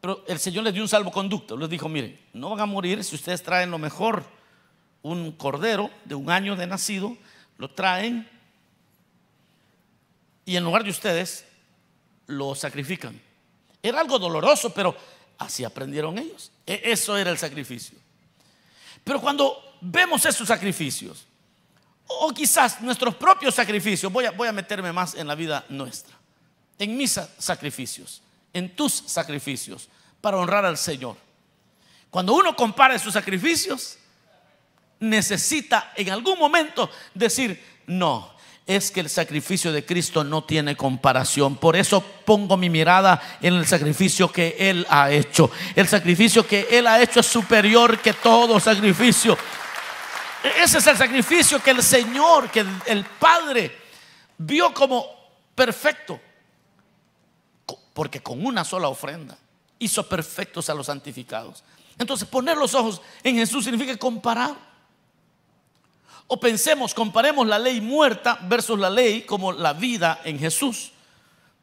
Pero 0.00 0.24
el 0.26 0.38
Señor 0.38 0.64
les 0.64 0.72
dio 0.72 0.82
un 0.82 0.88
salvoconducto, 0.88 1.58
les 1.58 1.68
dijo, 1.68 1.88
miren, 1.88 2.18
no 2.32 2.50
van 2.50 2.60
a 2.60 2.66
morir 2.66 3.04
si 3.04 3.14
ustedes 3.14 3.42
traen 3.42 3.70
lo 3.70 3.78
mejor, 3.78 4.24
un 5.02 5.32
cordero 5.32 5.90
de 6.06 6.14
un 6.14 6.30
año 6.30 6.56
de 6.56 6.66
nacido, 6.66 7.16
lo 7.58 7.70
traen 7.70 8.28
y 10.46 10.56
en 10.56 10.64
lugar 10.64 10.84
de 10.84 10.90
ustedes 10.90 11.44
lo 12.30 12.54
sacrifican. 12.54 13.20
Era 13.82 14.00
algo 14.00 14.18
doloroso, 14.18 14.72
pero 14.72 14.96
así 15.38 15.64
aprendieron 15.64 16.18
ellos. 16.18 16.50
E, 16.66 16.80
eso 16.84 17.16
era 17.16 17.30
el 17.30 17.38
sacrificio. 17.38 17.98
Pero 19.04 19.20
cuando 19.20 19.76
vemos 19.80 20.24
esos 20.26 20.46
sacrificios, 20.46 21.26
o 22.06 22.32
quizás 22.32 22.80
nuestros 22.80 23.14
propios 23.14 23.54
sacrificios, 23.54 24.12
voy 24.12 24.26
a, 24.26 24.32
voy 24.32 24.48
a 24.48 24.52
meterme 24.52 24.92
más 24.92 25.14
en 25.14 25.26
la 25.26 25.34
vida 25.34 25.64
nuestra, 25.68 26.14
en 26.78 26.96
mis 26.96 27.18
sacrificios, 27.38 28.22
en 28.52 28.74
tus 28.74 28.92
sacrificios, 28.92 29.88
para 30.20 30.36
honrar 30.36 30.64
al 30.64 30.76
Señor. 30.76 31.16
Cuando 32.10 32.34
uno 32.34 32.54
compara 32.56 32.94
esos 32.94 33.14
sacrificios, 33.14 33.96
necesita 34.98 35.92
en 35.96 36.10
algún 36.10 36.38
momento 36.38 36.90
decir, 37.14 37.62
no, 37.86 38.34
es 38.70 38.92
que 38.92 39.00
el 39.00 39.10
sacrificio 39.10 39.72
de 39.72 39.84
Cristo 39.84 40.22
no 40.22 40.44
tiene 40.44 40.76
comparación. 40.76 41.56
Por 41.56 41.74
eso 41.74 42.00
pongo 42.00 42.56
mi 42.56 42.70
mirada 42.70 43.20
en 43.42 43.54
el 43.54 43.66
sacrificio 43.66 44.30
que 44.30 44.56
Él 44.58 44.86
ha 44.88 45.10
hecho. 45.10 45.50
El 45.74 45.88
sacrificio 45.88 46.46
que 46.46 46.68
Él 46.70 46.86
ha 46.86 47.02
hecho 47.02 47.18
es 47.18 47.26
superior 47.26 47.98
que 47.98 48.12
todo 48.12 48.60
sacrificio. 48.60 49.36
Ese 50.62 50.78
es 50.78 50.86
el 50.86 50.96
sacrificio 50.96 51.60
que 51.60 51.72
el 51.72 51.82
Señor, 51.82 52.48
que 52.48 52.64
el 52.86 53.04
Padre 53.18 53.76
vio 54.38 54.72
como 54.72 55.04
perfecto. 55.54 56.20
Porque 57.92 58.22
con 58.22 58.46
una 58.46 58.64
sola 58.64 58.88
ofrenda 58.88 59.36
hizo 59.80 60.08
perfectos 60.08 60.70
a 60.70 60.74
los 60.74 60.86
santificados. 60.86 61.64
Entonces 61.98 62.28
poner 62.28 62.56
los 62.56 62.72
ojos 62.74 63.02
en 63.24 63.34
Jesús 63.34 63.64
significa 63.64 63.96
comparar. 63.96 64.69
O 66.32 66.38
pensemos, 66.38 66.94
comparemos 66.94 67.44
la 67.44 67.58
ley 67.58 67.80
muerta 67.80 68.38
versus 68.42 68.78
la 68.78 68.88
ley 68.88 69.22
como 69.22 69.50
la 69.50 69.72
vida 69.72 70.20
en 70.22 70.38
Jesús. 70.38 70.92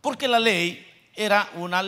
Porque 0.02 0.28
la 0.28 0.40
ley 0.40 0.86
era 1.16 1.50
una, 1.56 1.82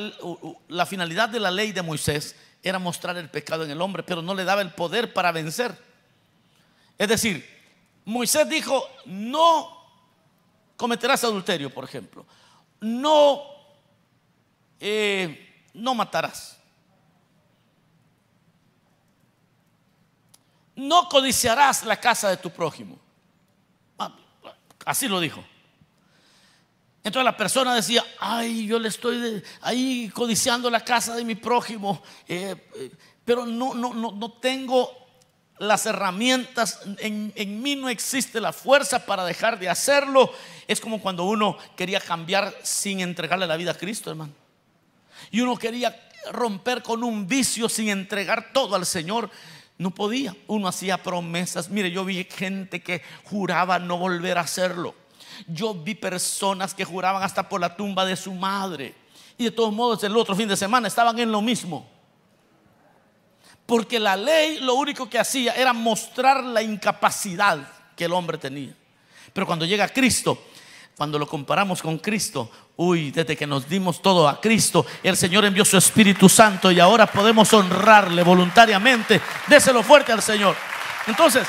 la 0.70 0.86
finalidad 0.86 1.28
de 1.28 1.42
la 1.42 1.52
ley 1.52 1.74
de 1.74 1.82
Moisés 1.82 2.38
era 2.63 2.80
mostrar 2.80 3.18
el 3.18 3.30
pecado 3.30 3.65
en 3.65 3.72
el 3.72 3.82
hombre, 3.82 4.04
pero 4.04 4.22
no 4.22 4.34
le 4.34 4.46
daba 4.46 4.62
el 4.62 4.72
poder 4.72 5.12
para 5.13 5.34
vencer. 5.34 5.78
Es 6.98 7.10
decir, 7.10 7.46
Moisés 8.06 8.48
dijo, 8.48 8.89
no 9.04 9.78
cometerás 10.78 11.22
adulterio, 11.26 11.74
por 11.74 11.84
ejemplo. 11.84 12.26
No, 12.80 13.44
eh, 14.80 15.65
no 15.74 15.96
matarás. 15.96 16.59
No 20.80 21.10
codiciarás 21.10 21.84
la 21.84 22.00
casa 22.00 22.30
de 22.30 22.38
tu 22.38 22.50
prójimo. 22.50 22.98
Así 24.86 25.08
lo 25.08 25.20
dijo. 25.20 25.44
Entonces 27.04 27.26
la 27.26 27.38
persona 27.38 27.76
decía, 27.76 28.04
ay, 28.20 28.65
yo 28.65 28.80
le 28.80 28.88
estoy 28.89 29.44
ahí 29.62 30.10
codiciando 30.13 30.70
la 30.70 30.84
casa 30.84 31.15
de 31.15 31.24
mi 31.24 31.36
prójimo, 31.36 32.02
eh, 32.28 32.56
eh, 32.76 32.92
pero 33.24 33.46
no, 33.46 33.74
no, 33.74 33.94
no, 33.94 34.12
no 34.12 34.32
tengo 34.34 35.08
las 35.60 35.86
herramientas, 35.86 36.80
en, 37.00 37.34
en, 37.36 37.62
mí 37.62 37.76
no 37.76 37.89
existe 37.89 38.39
la 38.39 38.54
fuerza 38.54 39.06
para 39.06 39.26
dejar 39.26 39.60
de 39.60 39.70
hacerlo. 39.70 40.34
Es 40.68 40.80
como 40.80 41.02
cuando 41.02 41.26
uno 41.26 41.58
quería 41.76 42.00
cambiar 42.00 42.56
sin 42.63 43.02
entregarle 43.02 43.46
la 43.48 43.58
vida 43.58 43.72
a 43.72 43.78
Cristo, 43.78 44.10
hermano. 44.10 44.34
Y 45.32 45.42
uno 45.42 45.58
quería 45.58 46.10
romper 46.32 46.82
con 46.82 47.04
un 47.04 47.28
vicio 47.28 47.68
sin 47.70 47.89
entregar 47.89 48.52
todo 48.54 48.76
al 48.76 48.86
Señor. 48.86 49.30
No 49.80 49.92
podía. 49.92 50.36
Uno 50.48 50.68
hacía 50.68 51.02
promesas. 51.02 51.70
Mire, 51.70 51.89
yo 51.89 52.04
vi 52.04 52.26
gente 52.26 52.82
que 52.82 53.02
juraba 53.24 53.80
no 53.80 53.98
volver 53.98 54.38
a 54.38 54.42
hacerlo. 54.42 54.94
Yo 55.48 55.74
vi 55.74 55.96
personas 55.96 56.74
que 56.74 56.84
juraban 56.84 57.24
hasta 57.24 57.48
por 57.48 57.62
la 57.62 57.76
tumba 57.78 58.06
de 58.06 58.18
su 58.18 58.34
madre. 58.34 58.94
Y 59.38 59.46
de 59.46 59.52
todos 59.52 59.74
modos, 59.74 60.04
el 60.04 60.15
otro 60.18 60.36
fin 60.36 60.50
de 60.50 60.58
semana 60.58 60.89
estaban 60.89 61.18
en 61.18 61.32
lo 61.32 61.42
mismo. 61.42 61.89
Porque 63.65 64.00
la 64.00 64.18
ley 64.18 64.60
lo 64.60 64.74
único 64.74 65.10
que 65.10 65.18
hacía 65.18 65.54
era 65.54 65.72
mostrar 65.72 66.44
la 66.44 66.62
incapacidad 66.62 67.65
que 67.96 68.04
el 68.04 68.12
hombre 68.12 68.38
tenía. 68.38 68.76
Pero 69.32 69.48
cuando 69.48 69.65
llega 69.65 69.88
Cristo, 69.88 70.44
cuando 71.00 71.18
lo 71.18 71.26
comparamos 71.26 71.82
con 71.82 71.98
Cristo, 71.98 72.52
uy, 72.76 73.12
desde 73.12 73.38
que 73.38 73.48
nos 73.48 73.70
dimos 73.70 74.02
todo 74.02 74.28
a 74.28 74.42
Cristo, 74.42 74.86
el 75.02 75.16
Señor 75.16 75.46
envió 75.46 75.64
su 75.64 75.78
Espíritu 75.78 76.28
Santo 76.28 76.70
y 76.74 76.80
ahora 76.82 77.08
podemos 77.08 77.54
honrarle 77.54 78.22
voluntariamente. 78.22 79.22
Déselo 79.48 79.82
fuerte 79.82 80.12
al 80.12 80.22
Señor. 80.22 80.58
Entonces, 81.08 81.48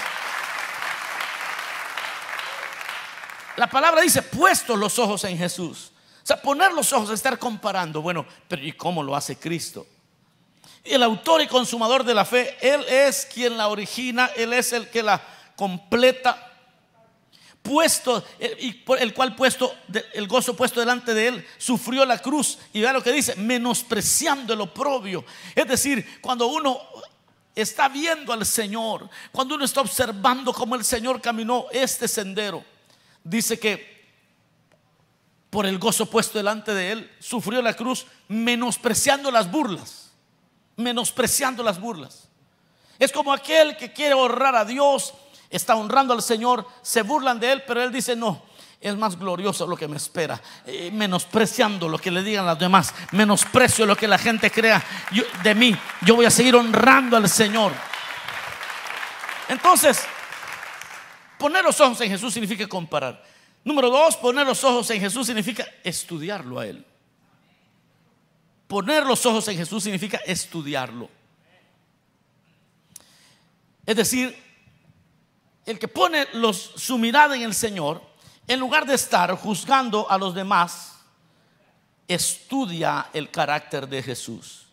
La 3.56 3.66
palabra 3.66 4.00
dice, 4.00 4.22
puesto 4.22 4.76
los 4.76 4.98
ojos 4.98 5.24
en 5.24 5.36
Jesús. 5.36 5.90
O 6.22 6.26
sea, 6.26 6.40
poner 6.40 6.72
los 6.72 6.92
ojos, 6.94 7.10
estar 7.10 7.38
comparando. 7.38 8.00
Bueno, 8.00 8.24
pero 8.48 8.62
¿y 8.62 8.72
cómo 8.72 9.02
lo 9.02 9.14
hace 9.16 9.36
Cristo? 9.36 9.86
El 10.84 11.02
autor 11.02 11.42
y 11.42 11.48
consumador 11.48 12.04
de 12.04 12.14
la 12.14 12.24
fe, 12.24 12.56
Él 12.62 12.82
es 12.88 13.26
quien 13.26 13.58
la 13.58 13.66
origina, 13.68 14.30
Él 14.36 14.52
es 14.52 14.72
el 14.72 14.88
que 14.88 15.02
la 15.02 15.20
completa. 15.56 16.49
Puesto, 17.62 18.24
y 18.58 18.72
por 18.72 19.00
el 19.00 19.12
cual 19.12 19.36
puesto, 19.36 19.74
el 20.14 20.26
gozo 20.26 20.56
puesto 20.56 20.80
delante 20.80 21.12
de 21.12 21.28
Él, 21.28 21.46
sufrió 21.58 22.04
la 22.04 22.18
cruz. 22.18 22.58
Y 22.72 22.80
vea 22.80 22.92
lo 22.92 23.02
que 23.02 23.12
dice, 23.12 23.36
menospreciando 23.36 24.54
el 24.54 24.60
oprobio. 24.62 25.24
Es 25.54 25.66
decir, 25.68 26.20
cuando 26.20 26.46
uno 26.46 26.80
está 27.54 27.88
viendo 27.88 28.32
al 28.32 28.46
Señor, 28.46 29.08
cuando 29.30 29.54
uno 29.54 29.64
está 29.64 29.80
observando 29.82 30.52
cómo 30.52 30.74
el 30.74 30.84
Señor 30.84 31.20
caminó 31.20 31.66
este 31.72 32.08
sendero 32.08 32.64
dice 33.24 33.58
que 33.58 34.00
por 35.50 35.66
el 35.66 35.78
gozo 35.78 36.06
puesto 36.06 36.38
delante 36.38 36.72
de 36.72 36.92
él, 36.92 37.10
sufrió 37.18 37.60
la 37.60 37.74
cruz 37.74 38.06
menospreciando 38.28 39.30
las 39.30 39.50
burlas, 39.50 40.12
menospreciando 40.76 41.62
las 41.64 41.80
burlas. 41.80 42.28
Es 43.00 43.10
como 43.10 43.32
aquel 43.32 43.76
que 43.76 43.92
quiere 43.92 44.14
honrar 44.14 44.54
a 44.54 44.64
Dios, 44.64 45.12
está 45.50 45.74
honrando 45.74 46.14
al 46.14 46.22
Señor, 46.22 46.66
se 46.80 47.02
burlan 47.02 47.38
de 47.38 47.52
él, 47.52 47.62
pero 47.66 47.82
él 47.82 47.92
dice, 47.92 48.16
no, 48.16 48.42
es 48.80 48.96
más 48.96 49.18
glorioso 49.18 49.66
lo 49.66 49.76
que 49.76 49.88
me 49.88 49.96
espera. 49.98 50.40
Eh, 50.64 50.90
menospreciando 50.92 51.88
lo 51.88 51.98
que 51.98 52.10
le 52.10 52.22
digan 52.22 52.46
los 52.46 52.58
demás, 52.58 52.94
menosprecio 53.12 53.84
lo 53.84 53.96
que 53.96 54.08
la 54.08 54.16
gente 54.16 54.50
crea 54.50 54.82
de 55.42 55.54
mí. 55.54 55.76
Yo 56.02 56.16
voy 56.16 56.24
a 56.24 56.30
seguir 56.30 56.56
honrando 56.56 57.16
al 57.16 57.28
Señor. 57.28 57.72
Entonces, 59.48 60.06
Poner 61.40 61.64
los 61.64 61.80
ojos 61.80 61.98
en 62.02 62.10
Jesús 62.10 62.34
significa 62.34 62.68
comparar. 62.68 63.24
Número 63.64 63.88
dos, 63.88 64.14
poner 64.18 64.46
los 64.46 64.62
ojos 64.62 64.90
en 64.90 65.00
Jesús 65.00 65.26
significa 65.26 65.66
estudiarlo 65.82 66.58
a 66.58 66.66
Él. 66.66 66.84
Poner 68.68 69.06
los 69.06 69.24
ojos 69.24 69.48
en 69.48 69.56
Jesús 69.56 69.82
significa 69.82 70.20
estudiarlo. 70.26 71.08
Es 73.86 73.96
decir, 73.96 74.36
el 75.66 75.78
que 75.78 75.88
pone 75.88 76.26
su 76.54 76.98
mirada 76.98 77.36
en 77.36 77.42
el 77.42 77.54
Señor, 77.54 78.02
en 78.46 78.58
lugar 78.58 78.86
de 78.86 78.94
estar 78.94 79.34
juzgando 79.36 80.10
a 80.10 80.18
los 80.18 80.34
demás, 80.34 80.96
estudia 82.08 83.08
el 83.12 83.30
carácter 83.30 83.88
de 83.88 84.02
Jesús. 84.02 84.66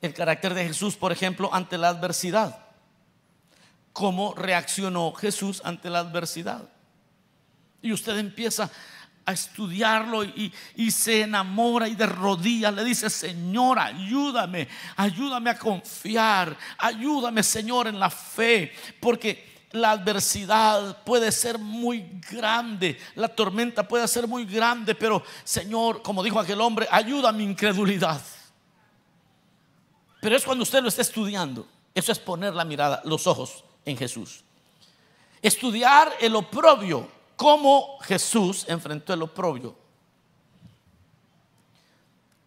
El 0.00 0.14
carácter 0.14 0.54
de 0.54 0.66
Jesús, 0.66 0.96
por 0.96 1.12
ejemplo, 1.12 1.48
ante 1.52 1.78
la 1.78 1.88
adversidad 1.88 2.68
cómo 3.98 4.32
reaccionó 4.32 5.12
Jesús 5.12 5.60
ante 5.64 5.90
la 5.90 5.98
adversidad. 5.98 6.62
Y 7.82 7.90
usted 7.90 8.16
empieza 8.16 8.70
a 9.24 9.32
estudiarlo 9.32 10.22
y, 10.22 10.52
se 10.92 11.22
enamora 11.22 11.88
y 11.88 11.96
de 11.96 12.06
rodillas 12.06 12.72
le 12.72 12.84
dice, 12.84 13.10
Señor, 13.10 13.76
ayúdame, 13.80 14.68
ayúdame 14.94 15.50
a 15.50 15.58
confiar, 15.58 16.56
ayúdame, 16.78 17.42
Señor, 17.42 17.88
en 17.88 17.98
la 17.98 18.08
fe, 18.08 18.72
porque 19.00 19.57
la 19.72 19.90
adversidad 19.92 21.02
puede 21.04 21.30
ser 21.30 21.58
muy 21.58 22.20
grande, 22.30 22.98
la 23.14 23.28
tormenta 23.28 23.86
puede 23.86 24.08
ser 24.08 24.26
muy 24.26 24.44
grande, 24.44 24.94
pero 24.94 25.22
Señor, 25.44 26.02
como 26.02 26.22
dijo 26.22 26.40
aquel 26.40 26.60
hombre, 26.60 26.86
ayuda 26.90 27.28
a 27.28 27.32
mi 27.32 27.44
incredulidad. 27.44 28.20
Pero 30.20 30.36
es 30.36 30.44
cuando 30.44 30.62
usted 30.62 30.82
lo 30.82 30.88
está 30.88 31.02
estudiando, 31.02 31.66
eso 31.94 32.12
es 32.12 32.18
poner 32.18 32.54
la 32.54 32.64
mirada, 32.64 33.02
los 33.04 33.26
ojos 33.26 33.64
en 33.84 33.96
Jesús. 33.96 34.42
Estudiar 35.40 36.12
el 36.20 36.34
oprobio, 36.34 37.08
cómo 37.36 37.98
Jesús 38.00 38.64
enfrentó 38.68 39.12
el 39.12 39.22
oprobio. 39.22 39.76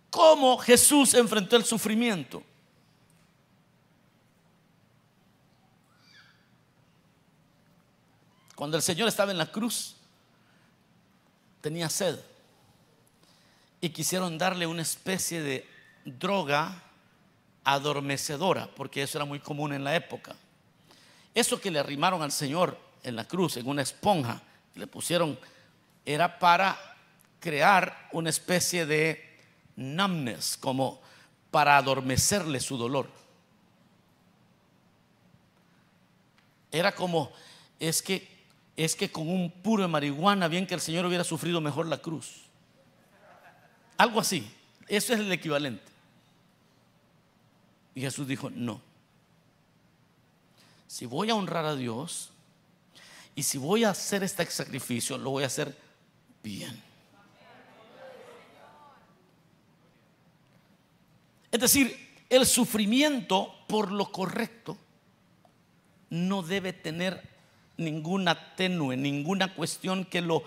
Cómo 0.09 0.57
Jesús 0.57 1.13
enfrentó 1.13 1.55
el 1.55 1.63
sufrimiento. 1.63 2.43
Cuando 8.61 8.77
el 8.77 8.83
Señor 8.83 9.07
estaba 9.07 9.31
en 9.31 9.39
la 9.39 9.51
cruz, 9.51 9.95
tenía 11.61 11.89
sed 11.89 12.19
y 13.81 13.89
quisieron 13.89 14.37
darle 14.37 14.67
una 14.67 14.83
especie 14.83 15.41
de 15.41 15.67
droga 16.05 16.83
adormecedora, 17.63 18.69
porque 18.75 19.01
eso 19.01 19.17
era 19.17 19.25
muy 19.25 19.39
común 19.39 19.73
en 19.73 19.83
la 19.83 19.95
época. 19.95 20.35
Eso 21.33 21.59
que 21.59 21.71
le 21.71 21.79
arrimaron 21.79 22.21
al 22.21 22.31
Señor 22.31 22.77
en 23.01 23.15
la 23.15 23.27
cruz, 23.27 23.57
en 23.57 23.67
una 23.67 23.81
esponja, 23.81 24.43
le 24.75 24.85
pusieron, 24.85 25.39
era 26.05 26.37
para 26.37 26.77
crear 27.39 28.09
una 28.11 28.29
especie 28.29 28.85
de 28.85 29.39
numbness, 29.75 30.55
como 30.55 31.01
para 31.49 31.77
adormecerle 31.77 32.59
su 32.59 32.77
dolor. 32.77 33.09
Era 36.71 36.93
como, 36.93 37.31
es 37.79 38.03
que, 38.03 38.29
es 38.75 38.95
que 38.95 39.11
con 39.11 39.27
un 39.27 39.51
puro 39.51 39.83
de 39.83 39.89
marihuana, 39.89 40.47
bien 40.47 40.65
que 40.65 40.73
el 40.73 40.81
Señor 40.81 41.05
hubiera 41.05 41.23
sufrido 41.23 41.61
mejor 41.61 41.87
la 41.87 41.97
cruz. 41.97 42.43
Algo 43.97 44.19
así, 44.19 44.49
eso 44.87 45.13
es 45.13 45.19
el 45.19 45.31
equivalente. 45.31 45.83
Y 47.93 48.01
Jesús 48.01 48.27
dijo, 48.27 48.49
no 48.49 48.81
si 50.91 51.05
voy 51.05 51.29
a 51.29 51.35
honrar 51.35 51.63
a 51.63 51.73
Dios 51.77 52.31
y 53.33 53.43
si 53.43 53.57
voy 53.57 53.85
a 53.85 53.91
hacer 53.91 54.23
este 54.23 54.45
sacrificio, 54.47 55.17
lo 55.17 55.29
voy 55.29 55.43
a 55.43 55.47
hacer 55.47 55.73
bien. 56.43 56.83
Es 61.49 61.61
decir, 61.61 62.25
el 62.29 62.45
sufrimiento 62.45 63.55
por 63.69 63.89
lo 63.89 64.11
correcto 64.11 64.77
no 66.09 66.43
debe 66.43 66.73
tener 66.73 67.25
ninguna 67.81 68.55
tenue, 68.55 68.95
ninguna 68.95 69.53
cuestión 69.53 70.05
que 70.05 70.21
lo 70.21 70.43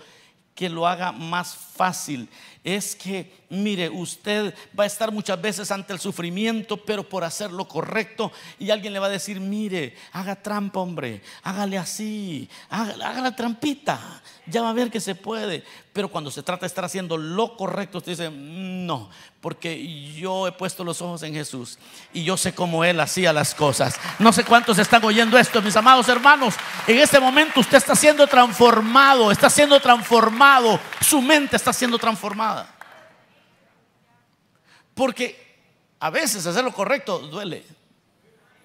que 0.55 0.69
lo 0.69 0.87
haga 0.87 1.11
más 1.11 1.53
fácil. 1.53 2.29
Es 2.63 2.95
que, 2.95 3.31
mire, 3.49 3.89
usted 3.89 4.55
va 4.77 4.85
a 4.85 4.87
estar 4.87 5.11
muchas 5.11 5.39
veces 5.39 5.69
ante 5.69 5.91
el 5.91 5.99
sufrimiento, 5.99 6.77
pero 6.77 7.07
por 7.07 7.25
hacer 7.25 7.51
lo 7.51 7.67
correcto. 7.67 8.31
Y 8.57 8.71
alguien 8.71 8.93
le 8.93 8.99
va 8.99 9.07
a 9.07 9.09
decir, 9.09 9.39
mire, 9.41 9.95
haga 10.13 10.41
trampa, 10.41 10.79
hombre, 10.79 11.21
hágale 11.43 11.77
así, 11.77 12.49
haga, 12.69 12.95
la 12.95 13.35
trampita, 13.35 14.23
ya 14.47 14.61
va 14.61 14.69
a 14.69 14.73
ver 14.73 14.89
que 14.89 15.01
se 15.01 15.13
puede. 15.13 15.63
Pero 15.95 16.09
cuando 16.09 16.29
se 16.29 16.43
trata 16.43 16.59
de 16.59 16.67
estar 16.67 16.83
haciendo 16.83 17.15
lo 17.15 17.55
correcto, 17.55 17.99
usted 17.99 18.11
dice, 18.11 18.29
mm, 18.29 18.85
no, 18.85 19.09
porque 19.39 20.11
yo 20.11 20.45
he 20.45 20.51
puesto 20.51 20.83
los 20.83 21.01
ojos 21.01 21.23
en 21.23 21.33
Jesús 21.33 21.79
y 22.11 22.25
yo 22.25 22.35
sé 22.35 22.53
cómo 22.53 22.83
Él 22.83 22.99
hacía 22.99 23.31
las 23.31 23.55
cosas. 23.55 23.95
No 24.19 24.33
sé 24.33 24.43
cuántos 24.43 24.77
están 24.77 25.05
oyendo 25.05 25.37
esto, 25.37 25.61
mis 25.61 25.77
amados 25.77 26.09
hermanos. 26.09 26.55
En 26.85 26.97
este 26.97 27.17
momento 27.17 27.61
usted 27.61 27.77
está 27.77 27.95
siendo 27.95 28.27
transformado, 28.27 29.31
está 29.31 29.49
siendo 29.49 29.79
transformado, 29.79 30.81
su 30.99 31.21
mente 31.21 31.55
está 31.55 31.71
siendo 31.71 31.97
transformada. 31.97 32.67
Porque 34.93 35.61
a 35.97 36.09
veces 36.09 36.45
hacer 36.45 36.65
lo 36.65 36.73
correcto 36.73 37.19
duele. 37.19 37.65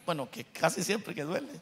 Bueno, 0.05 0.29
que 0.29 0.47
casi 0.47 0.83
siempre 0.83 1.15
que 1.15 1.23
duele. 1.23 1.61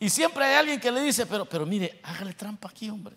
Y 0.00 0.10
siempre 0.10 0.44
hay 0.44 0.56
alguien 0.56 0.80
que 0.80 0.90
le 0.90 1.02
dice, 1.02 1.24
pero, 1.24 1.44
pero 1.44 1.64
mire, 1.64 2.00
hágale 2.02 2.32
trampa 2.32 2.68
aquí, 2.68 2.90
hombre. 2.90 3.14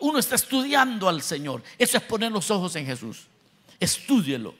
Uno 0.00 0.18
está 0.18 0.34
estudiando 0.34 1.08
al 1.08 1.22
Señor. 1.22 1.62
Eso 1.78 1.96
es 1.98 2.02
poner 2.04 2.32
los 2.32 2.50
ojos 2.50 2.74
en 2.76 2.86
Jesús. 2.86 3.26
Estúdielo. 3.78 4.54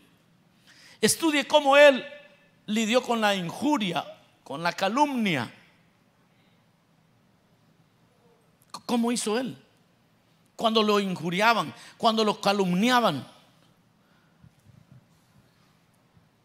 Estudie 1.00 1.46
cómo 1.46 1.76
Él 1.76 2.04
lidió 2.66 3.02
con 3.02 3.20
la 3.20 3.34
injuria, 3.34 4.04
con 4.42 4.62
la 4.62 4.72
calumnia. 4.72 5.52
¿Cómo 8.86 9.12
hizo 9.12 9.38
Él? 9.38 9.56
Cuando 10.56 10.82
lo 10.82 11.00
injuriaban, 11.00 11.74
cuando 11.96 12.24
lo 12.24 12.40
calumniaban. 12.40 13.26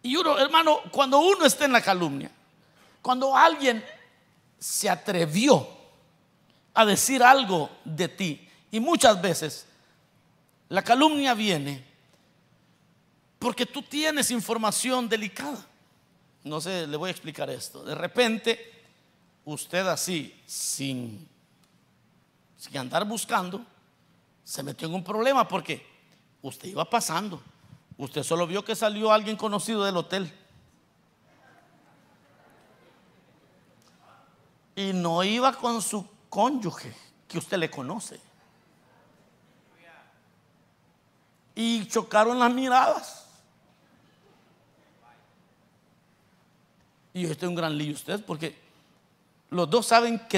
Y 0.01 0.15
uno, 0.15 0.37
hermano, 0.39 0.79
cuando 0.91 1.19
uno 1.19 1.45
está 1.45 1.65
en 1.65 1.73
la 1.73 1.81
calumnia, 1.81 2.31
cuando 3.01 3.35
alguien 3.35 3.83
se 4.57 4.89
atrevió 4.89 5.67
a 6.73 6.85
decir 6.85 7.21
algo 7.21 7.69
de 7.83 8.07
ti, 8.07 8.48
y 8.71 8.79
muchas 8.79 9.21
veces 9.21 9.65
la 10.67 10.83
calumnia 10.83 11.33
viene 11.33 11.83
porque 13.39 13.65
tú 13.65 13.81
tienes 13.81 14.29
información 14.31 15.07
delicada. 15.07 15.65
No 16.43 16.61
sé, 16.61 16.85
le 16.85 16.97
voy 16.97 17.07
a 17.07 17.11
explicar 17.11 17.49
esto. 17.49 17.83
De 17.83 17.95
repente, 17.95 18.83
usted 19.45 19.87
así, 19.87 20.39
sin, 20.45 21.27
sin 22.57 22.77
andar 22.77 23.05
buscando, 23.05 23.65
se 24.43 24.61
metió 24.61 24.87
en 24.87 24.93
un 24.93 25.03
problema 25.03 25.47
porque 25.47 25.85
usted 26.41 26.69
iba 26.69 26.87
pasando. 26.89 27.41
Usted 27.97 28.23
solo 28.23 28.45
vio 28.45 28.63
que 28.63 28.75
salió 28.75 29.11
alguien 29.11 29.35
conocido 29.35 29.83
del 29.83 29.97
hotel. 29.97 30.31
Y 34.75 34.93
no 34.93 35.23
iba 35.23 35.53
con 35.53 35.81
su 35.81 36.07
cónyuge, 36.29 36.95
que 37.27 37.37
usted 37.37 37.57
le 37.57 37.69
conoce. 37.69 38.19
Y 41.61 41.85
chocaron 41.89 42.39
las 42.39 42.53
miradas. 42.53 43.25
Y 47.13 47.25
este 47.25 47.45
es 47.45 47.49
un 47.49 47.55
gran 47.55 47.77
lío 47.77 47.93
usted, 47.93 48.23
porque 48.23 48.57
los 49.49 49.69
dos 49.69 49.85
saben 49.85 50.19
que 50.29 50.37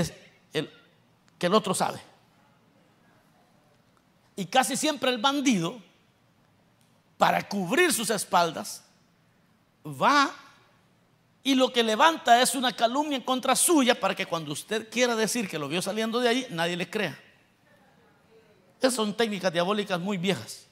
el, 0.51 0.67
que 1.37 1.45
el 1.45 1.53
otro 1.53 1.75
sabe. 1.75 2.01
Y 4.35 4.47
casi 4.47 4.75
siempre 4.75 5.11
el 5.11 5.19
bandido, 5.19 5.79
para 7.19 7.47
cubrir 7.47 7.93
sus 7.93 8.09
espaldas, 8.09 8.83
va 9.85 10.33
y 11.43 11.53
lo 11.53 11.71
que 11.71 11.83
levanta 11.83 12.41
es 12.41 12.55
una 12.55 12.75
calumnia 12.75 13.17
en 13.17 13.23
contra 13.23 13.55
suya 13.55 13.99
para 13.99 14.15
que 14.15 14.25
cuando 14.25 14.53
usted 14.53 14.89
quiera 14.89 15.15
decir 15.15 15.47
que 15.47 15.59
lo 15.59 15.67
vio 15.67 15.83
saliendo 15.83 16.19
de 16.19 16.29
ahí, 16.29 16.47
nadie 16.49 16.75
le 16.75 16.89
crea. 16.89 17.15
Esas 18.79 18.95
son 18.95 19.15
técnicas 19.15 19.53
diabólicas 19.53 19.99
muy 19.99 20.17
viejas. 20.17 20.70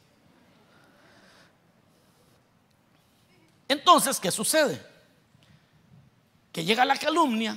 Entonces, 3.70 4.20
¿qué 4.20 4.32
sucede? 4.32 4.84
Que 6.52 6.66
llega 6.66 6.84
la 6.84 6.98
calumnia 6.98 7.56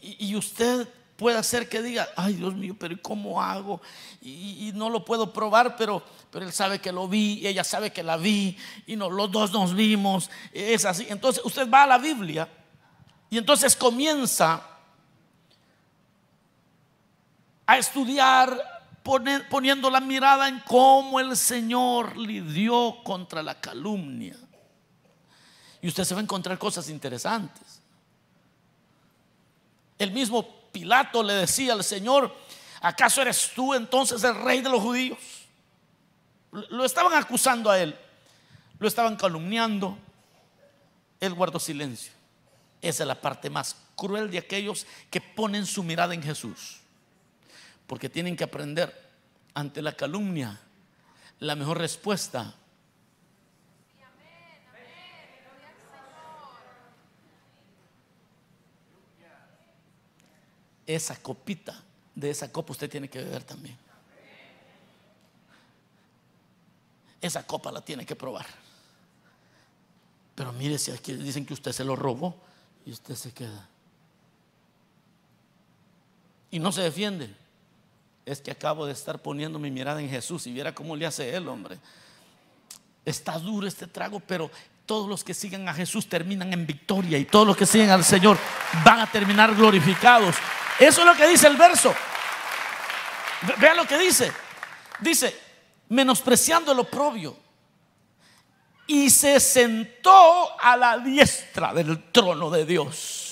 y, 0.00 0.34
usted 0.34 0.88
puede 1.16 1.36
hacer 1.36 1.68
que 1.68 1.82
diga, 1.82 2.08
ay 2.16 2.34
Dios 2.34 2.54
mío, 2.54 2.74
pero 2.78 2.96
¿cómo 3.02 3.42
hago? 3.42 3.80
Y, 4.22 4.72
no 4.74 4.88
lo 4.88 5.04
puedo 5.04 5.32
probar, 5.32 5.76
pero, 5.76 6.02
pero 6.30 6.46
él 6.46 6.52
sabe 6.52 6.80
que 6.80 6.90
lo 6.90 7.06
vi, 7.06 7.34
y 7.34 7.46
ella 7.46 7.62
sabe 7.62 7.92
que 7.92 8.02
la 8.02 8.16
vi, 8.16 8.56
y 8.86 8.96
no, 8.96 9.10
los 9.10 9.30
dos 9.30 9.52
nos 9.52 9.74
vimos, 9.74 10.30
es 10.52 10.86
así. 10.86 11.06
Entonces 11.10 11.44
usted 11.44 11.68
va 11.70 11.82
a 11.82 11.86
la 11.86 11.98
Biblia 11.98 12.48
y 13.28 13.36
entonces 13.36 13.76
comienza 13.76 14.66
a 17.66 17.76
estudiar 17.76 18.77
poniendo 19.48 19.90
la 19.90 20.00
mirada 20.00 20.48
en 20.48 20.60
cómo 20.60 21.18
el 21.20 21.36
Señor 21.36 22.16
lidió 22.16 22.98
contra 23.02 23.42
la 23.42 23.60
calumnia. 23.60 24.36
Y 25.80 25.88
usted 25.88 26.04
se 26.04 26.14
va 26.14 26.20
a 26.20 26.24
encontrar 26.24 26.58
cosas 26.58 26.88
interesantes. 26.88 27.80
El 29.98 30.12
mismo 30.12 30.46
Pilato 30.70 31.22
le 31.22 31.34
decía 31.34 31.72
al 31.72 31.82
Señor, 31.82 32.34
¿acaso 32.80 33.22
eres 33.22 33.52
tú 33.54 33.74
entonces 33.74 34.22
el 34.22 34.34
rey 34.34 34.60
de 34.60 34.68
los 34.68 34.82
judíos? 34.82 35.18
Lo 36.50 36.84
estaban 36.84 37.14
acusando 37.14 37.70
a 37.70 37.78
él, 37.78 37.96
lo 38.78 38.86
estaban 38.86 39.16
calumniando. 39.16 39.96
Él 41.20 41.34
guardó 41.34 41.58
silencio. 41.58 42.12
Esa 42.80 43.02
es 43.02 43.06
la 43.06 43.20
parte 43.20 43.50
más 43.50 43.74
cruel 43.96 44.30
de 44.30 44.38
aquellos 44.38 44.86
que 45.10 45.20
ponen 45.20 45.66
su 45.66 45.82
mirada 45.82 46.14
en 46.14 46.22
Jesús 46.22 46.77
porque 47.88 48.10
tienen 48.10 48.36
que 48.36 48.44
aprender 48.44 48.94
ante 49.54 49.82
la 49.82 49.96
calumnia 49.96 50.60
la 51.40 51.56
mejor 51.56 51.78
respuesta. 51.78 52.54
Esa 60.86 61.16
copita, 61.16 61.82
de 62.14 62.30
esa 62.30 62.52
copa 62.52 62.72
usted 62.72 62.90
tiene 62.90 63.08
que 63.08 63.22
beber 63.22 63.42
también. 63.42 63.76
Esa 67.20 67.46
copa 67.46 67.72
la 67.72 67.80
tiene 67.82 68.04
que 68.06 68.16
probar. 68.16 68.46
Pero 70.34 70.52
mire 70.52 70.78
si 70.78 70.90
aquí 70.90 71.14
dicen 71.14 71.44
que 71.44 71.54
usted 71.54 71.72
se 71.72 71.84
lo 71.84 71.96
robó 71.96 72.36
y 72.84 72.92
usted 72.92 73.14
se 73.14 73.32
queda. 73.32 73.66
Y 76.50 76.58
no 76.58 76.70
se 76.70 76.82
defiende 76.82 77.47
es 78.28 78.42
que 78.42 78.50
acabo 78.50 78.84
de 78.84 78.92
estar 78.92 79.20
poniendo 79.20 79.58
mi 79.58 79.70
mirada 79.70 80.00
en 80.00 80.10
Jesús 80.10 80.46
y 80.46 80.52
viera 80.52 80.74
cómo 80.74 80.94
le 80.94 81.06
hace 81.06 81.34
él, 81.34 81.48
hombre. 81.48 81.78
Está 83.04 83.38
duro 83.38 83.66
este 83.66 83.86
trago, 83.86 84.20
pero 84.20 84.50
todos 84.84 85.08
los 85.08 85.24
que 85.24 85.32
siguen 85.32 85.66
a 85.68 85.72
Jesús 85.72 86.08
terminan 86.08 86.52
en 86.52 86.66
victoria 86.66 87.16
y 87.16 87.24
todos 87.24 87.46
los 87.46 87.56
que 87.56 87.64
siguen 87.64 87.90
al 87.90 88.04
Señor 88.04 88.36
van 88.84 89.00
a 89.00 89.06
terminar 89.10 89.54
glorificados. 89.54 90.36
Eso 90.78 91.00
es 91.00 91.06
lo 91.06 91.14
que 91.14 91.26
dice 91.26 91.46
el 91.46 91.56
verso. 91.56 91.94
Vea 93.58 93.74
lo 93.74 93.86
que 93.86 93.98
dice. 93.98 94.30
Dice, 95.00 95.34
menospreciando 95.88 96.72
el 96.72 96.80
oprobio. 96.80 97.36
Y 98.86 99.10
se 99.10 99.40
sentó 99.40 100.58
a 100.60 100.76
la 100.76 100.98
diestra 100.98 101.72
del 101.72 102.10
trono 102.10 102.50
de 102.50 102.64
Dios. 102.64 103.27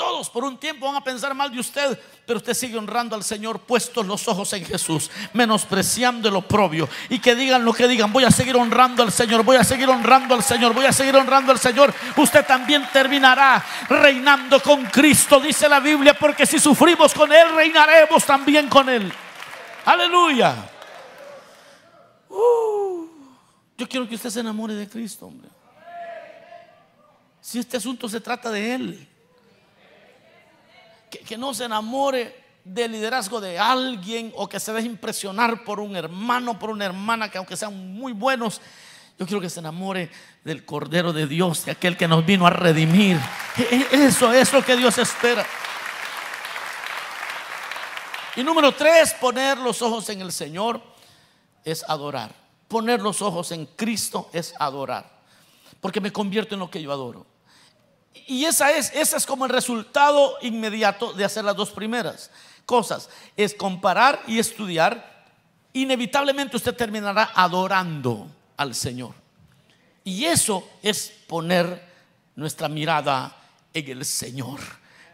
Todos 0.00 0.30
por 0.30 0.44
un 0.44 0.56
tiempo 0.56 0.86
van 0.86 0.96
a 0.96 1.04
pensar 1.04 1.34
mal 1.34 1.52
de 1.52 1.60
usted, 1.60 2.00
pero 2.24 2.38
usted 2.38 2.54
sigue 2.54 2.78
honrando 2.78 3.14
al 3.14 3.22
Señor, 3.22 3.60
puestos 3.60 4.06
los 4.06 4.26
ojos 4.28 4.50
en 4.54 4.64
Jesús, 4.64 5.10
menospreciando 5.34 6.30
el 6.30 6.36
oprobio. 6.36 6.88
Y 7.10 7.18
que 7.18 7.34
digan 7.34 7.66
lo 7.66 7.74
que 7.74 7.86
digan, 7.86 8.10
voy 8.10 8.24
a 8.24 8.30
seguir 8.30 8.56
honrando 8.56 9.02
al 9.02 9.12
Señor, 9.12 9.44
voy 9.44 9.58
a 9.58 9.62
seguir 9.62 9.90
honrando 9.90 10.34
al 10.34 10.42
Señor, 10.42 10.72
voy 10.72 10.86
a 10.86 10.92
seguir 10.94 11.14
honrando 11.16 11.52
al 11.52 11.58
Señor. 11.58 11.92
Usted 12.16 12.46
también 12.46 12.88
terminará 12.90 13.62
reinando 13.90 14.62
con 14.62 14.86
Cristo, 14.86 15.38
dice 15.38 15.68
la 15.68 15.80
Biblia, 15.80 16.14
porque 16.18 16.46
si 16.46 16.58
sufrimos 16.58 17.12
con 17.12 17.30
Él, 17.30 17.54
reinaremos 17.54 18.24
también 18.24 18.68
con 18.70 18.88
Él. 18.88 19.12
Aleluya. 19.84 20.66
Uh, 22.30 23.06
yo 23.76 23.86
quiero 23.86 24.08
que 24.08 24.14
usted 24.14 24.30
se 24.30 24.40
enamore 24.40 24.72
de 24.72 24.88
Cristo, 24.88 25.26
hombre. 25.26 25.50
Si 27.42 27.58
este 27.58 27.76
asunto 27.76 28.08
se 28.08 28.22
trata 28.22 28.50
de 28.50 28.74
Él 28.74 29.10
que, 31.10 31.36
no 31.36 31.52
se 31.52 31.64
enamore 31.64 32.44
del 32.64 32.92
liderazgo 32.92 33.40
de 33.40 33.58
alguien 33.58 34.32
o 34.36 34.48
que 34.48 34.60
se 34.60 34.72
deje 34.72 34.86
impresionar 34.86 35.64
por 35.64 35.80
un 35.80 35.96
hermano, 35.96 36.58
por 36.58 36.70
una 36.70 36.84
hermana 36.84 37.30
que 37.30 37.38
aunque 37.38 37.56
sean 37.56 37.94
muy 37.94 38.12
buenos, 38.12 38.60
yo 39.18 39.26
quiero 39.26 39.40
que 39.40 39.50
se 39.50 39.60
enamore 39.60 40.10
del 40.44 40.64
Cordero 40.64 41.12
de 41.12 41.26
Dios, 41.26 41.66
de 41.66 41.72
aquel 41.72 41.96
que 41.96 42.08
nos 42.08 42.24
vino 42.24 42.46
a 42.46 42.50
redimir. 42.50 43.18
E, 43.58 43.86
e, 43.92 44.04
eso 44.06 44.32
es 44.32 44.52
lo 44.52 44.64
que 44.64 44.76
Dios 44.76 44.96
espera. 44.96 45.44
Y 48.36 48.42
número 48.42 48.72
tres, 48.72 49.12
poner 49.14 49.58
los 49.58 49.82
ojos 49.82 50.08
en 50.08 50.20
el 50.22 50.32
Señor 50.32 50.80
es 51.64 51.84
adorar. 51.88 52.34
Poner 52.68 53.02
los 53.02 53.20
ojos 53.20 53.50
en 53.52 53.66
Cristo 53.66 54.30
es 54.32 54.54
adorar. 54.58 55.20
Porque 55.80 56.00
me 56.00 56.12
convierto 56.12 56.54
en 56.54 56.60
lo 56.60 56.70
que 56.70 56.80
yo 56.80 56.92
adoro. 56.92 57.26
Y 58.14 58.44
esa 58.44 58.72
es, 58.72 58.92
esa 58.94 59.16
es 59.16 59.26
como 59.26 59.44
el 59.44 59.50
resultado 59.50 60.36
inmediato 60.42 61.12
de 61.12 61.24
hacer 61.24 61.44
las 61.44 61.56
dos 61.56 61.70
primeras 61.70 62.30
cosas. 62.66 63.08
Es 63.36 63.54
comparar 63.54 64.20
y 64.26 64.38
estudiar. 64.38 65.24
Inevitablemente 65.72 66.56
usted 66.56 66.74
terminará 66.74 67.30
adorando 67.34 68.28
al 68.56 68.74
Señor. 68.74 69.14
Y 70.04 70.24
eso 70.24 70.68
es 70.82 71.12
poner 71.26 71.88
nuestra 72.34 72.68
mirada 72.68 73.36
en 73.72 73.88
el 73.88 74.04
Señor 74.04 74.60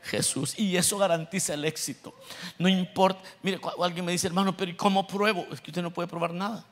Jesús. 0.02 0.58
Y 0.58 0.76
eso 0.76 0.96
garantiza 0.98 1.54
el 1.54 1.64
éxito. 1.64 2.14
No 2.58 2.68
importa. 2.68 3.20
Mire, 3.42 3.60
alguien 3.82 4.04
me 4.04 4.12
dice, 4.12 4.26
hermano, 4.26 4.56
pero 4.56 4.70
¿y 4.70 4.74
cómo 4.74 5.06
pruebo? 5.06 5.46
Es 5.52 5.60
que 5.60 5.70
usted 5.70 5.82
no 5.82 5.90
puede 5.90 6.08
probar 6.08 6.32
nada. 6.32 6.64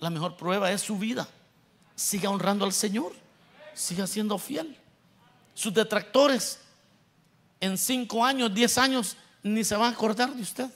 La 0.00 0.10
mejor 0.10 0.36
prueba 0.36 0.72
es 0.72 0.80
su 0.80 0.98
vida. 0.98 1.28
Siga 1.94 2.30
honrando 2.30 2.64
al 2.64 2.72
Señor. 2.72 3.12
Siga 3.74 4.06
siendo 4.06 4.38
fiel. 4.38 4.76
Sus 5.54 5.72
detractores 5.72 6.60
en 7.60 7.78
cinco 7.78 8.24
años, 8.24 8.52
diez 8.52 8.76
años, 8.78 9.16
ni 9.42 9.64
se 9.64 9.76
van 9.76 9.92
a 9.92 9.94
acordar 9.94 10.32
de 10.32 10.42
usted. 10.42 10.66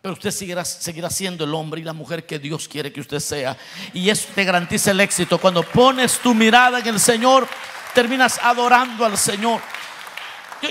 Pero 0.00 0.14
usted 0.14 0.30
seguirá, 0.30 0.64
seguirá 0.64 1.10
siendo 1.10 1.44
el 1.44 1.54
hombre 1.54 1.80
y 1.80 1.84
la 1.84 1.92
mujer 1.92 2.24
que 2.24 2.38
Dios 2.38 2.68
quiere 2.68 2.92
que 2.92 3.00
usted 3.00 3.18
sea. 3.18 3.56
Y 3.92 4.08
eso 4.08 4.28
te 4.34 4.44
garantiza 4.44 4.92
el 4.92 5.00
éxito. 5.00 5.38
Cuando 5.38 5.62
pones 5.62 6.18
tu 6.20 6.34
mirada 6.34 6.78
en 6.78 6.86
el 6.86 7.00
Señor, 7.00 7.48
terminas 7.94 8.38
adorando 8.42 9.04
al 9.04 9.18
Señor. 9.18 9.60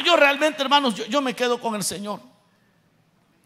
Yo, 0.06 0.16
realmente, 0.16 0.62
hermanos, 0.62 0.96
yo, 0.96 1.22
me 1.22 1.34
quedo 1.34 1.60
con 1.60 1.76
el 1.76 1.84
Señor. 1.84 2.22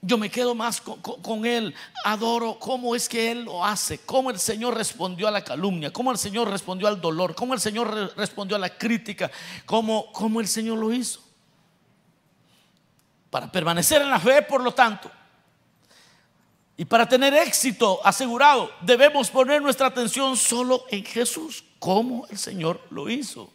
Yo 0.04 0.18
me 0.18 0.32
quedo 0.32 0.56
más 0.56 0.82
con, 0.82 1.46
Él. 1.46 1.76
Adoro 2.04 2.58
cómo 2.58 2.96
es 2.96 3.08
que 3.08 3.32
Él 3.32 3.44
lo 3.44 3.64
hace. 3.64 4.00
Cómo 4.00 4.32
el 4.32 4.40
Señor 4.40 4.76
respondió 4.76 5.28
a 5.28 5.32
la 5.32 5.44
calumnia. 5.44 5.94
Cómo 5.94 6.12
el 6.12 6.18
Señor 6.18 6.50
respondió 6.50 6.88
al 6.88 7.00
dolor. 7.00 7.36
Cómo 7.36 7.54
el 7.54 7.60
Señor 7.60 8.14
respondió 8.18 8.56
a 8.56 8.60
la 8.60 8.76
crítica. 8.76 9.30
Cómo, 9.66 10.12
cómo 10.12 10.42
el 10.42 10.48
Señor 10.48 10.80
lo 10.80 10.92
hizo. 10.92 11.22
Para 13.30 13.52
permanecer 13.52 14.02
en 14.02 14.10
la 14.10 14.20
fe, 14.20 14.42
por 14.42 14.62
lo 14.62 14.74
tanto, 14.74 15.10
y 16.82 16.86
para 16.86 17.08
tener 17.08 17.32
éxito 17.36 18.00
asegurado, 18.04 18.72
debemos 18.82 19.30
poner 19.30 19.62
nuestra 19.62 19.86
atención 19.86 20.36
solo 20.36 20.84
en 20.90 21.06
Jesús, 21.06 21.64
como 21.78 22.26
el 22.28 22.40
Señor 22.40 22.82
lo 22.90 23.08
hizo. 23.08 23.54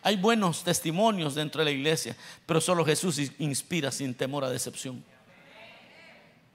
Hay 0.00 0.16
buenos 0.16 0.62
testimonios 0.62 1.34
dentro 1.34 1.58
de 1.58 1.64
la 1.64 1.70
iglesia, 1.72 2.16
pero 2.46 2.60
solo 2.60 2.84
Jesús 2.84 3.20
inspira 3.40 3.90
sin 3.90 4.14
temor 4.14 4.44
a 4.44 4.48
decepción. 4.48 5.04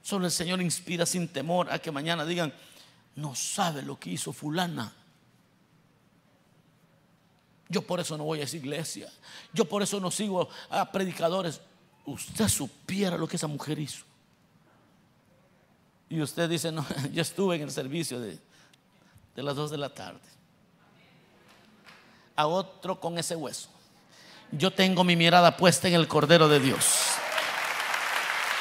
Solo 0.02 0.26
el 0.26 0.32
Señor 0.32 0.62
inspira 0.62 1.06
sin 1.06 1.28
temor 1.28 1.72
a 1.72 1.80
que 1.80 1.92
mañana 1.92 2.26
digan, 2.26 2.54
no 3.16 3.36
sabe 3.36 3.82
lo 3.82 4.00
que 4.00 4.12
hizo 4.12 4.34
fulana. 4.34 4.94
Yo 7.70 7.82
por 7.82 8.00
eso 8.00 8.18
no 8.18 8.26
voy 8.26 8.42
a 8.42 8.44
esa 8.44 8.58
iglesia. 8.58 9.10
Yo 9.54 9.66
por 9.66 9.82
eso 9.82 10.00
no 10.00 10.12
sigo 10.12 10.50
a 10.70 10.92
predicadores. 10.92 11.62
Usted 12.06 12.48
supiera 12.48 13.18
lo 13.18 13.28
que 13.28 13.38
esa 13.38 13.48
mujer 13.48 13.80
hizo. 13.80 14.04
Y 16.10 16.22
usted 16.22 16.50
dice, 16.50 16.72
no, 16.72 16.86
yo 17.14 17.22
estuve 17.22 17.56
en 17.56 17.62
el 17.62 17.72
servicio 17.72 18.20
de, 18.20 18.38
de 19.36 19.44
las 19.44 19.56
dos 19.56 19.72
de 19.72 19.78
la 19.78 19.94
tarde. 19.94 20.20
A 22.36 22.48
otro 22.48 23.00
con 23.00 23.18
ese 23.18 23.36
hueso. 23.36 23.70
Yo 24.52 24.72
tengo 24.72 25.06
mi 25.06 25.16
mirada 25.16 25.56
puesta 25.56 25.88
en 25.88 25.94
el 25.94 26.10
Cordero 26.10 26.50
de 26.50 26.60
Dios. 26.60 27.11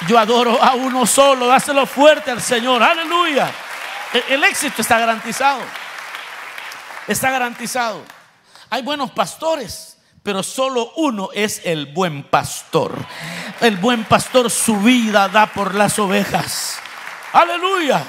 Yo 0.09 0.19
adoro 0.19 0.63
a 0.63 0.75
uno 0.75 1.07
solo, 1.07 1.47
dáselo 1.47 1.87
fuerte 1.87 2.31
al 2.31 2.41
Señor. 2.41 2.83
Aleluya. 2.83 3.51
El, 4.13 4.35
el 4.35 4.45
éxito 4.45 4.83
está 4.83 4.99
garantizado. 4.99 5.63
Está 7.07 7.31
garantizado. 7.31 8.03
Hay 8.71 8.83
buenos 8.83 9.11
pastores, 9.11 9.99
pero 10.23 10.43
solo 10.43 10.93
uno 10.97 11.31
es 11.35 11.63
el 11.65 11.87
buen 11.87 12.23
pastor. 12.23 12.95
El 13.61 13.77
buen 13.77 14.05
pastor 14.05 14.51
su 14.51 14.77
vida 14.79 15.29
da 15.29 15.47
por 15.47 15.75
las 15.75 15.99
ovejas. 15.99 16.79
Aleluya. 17.33 18.05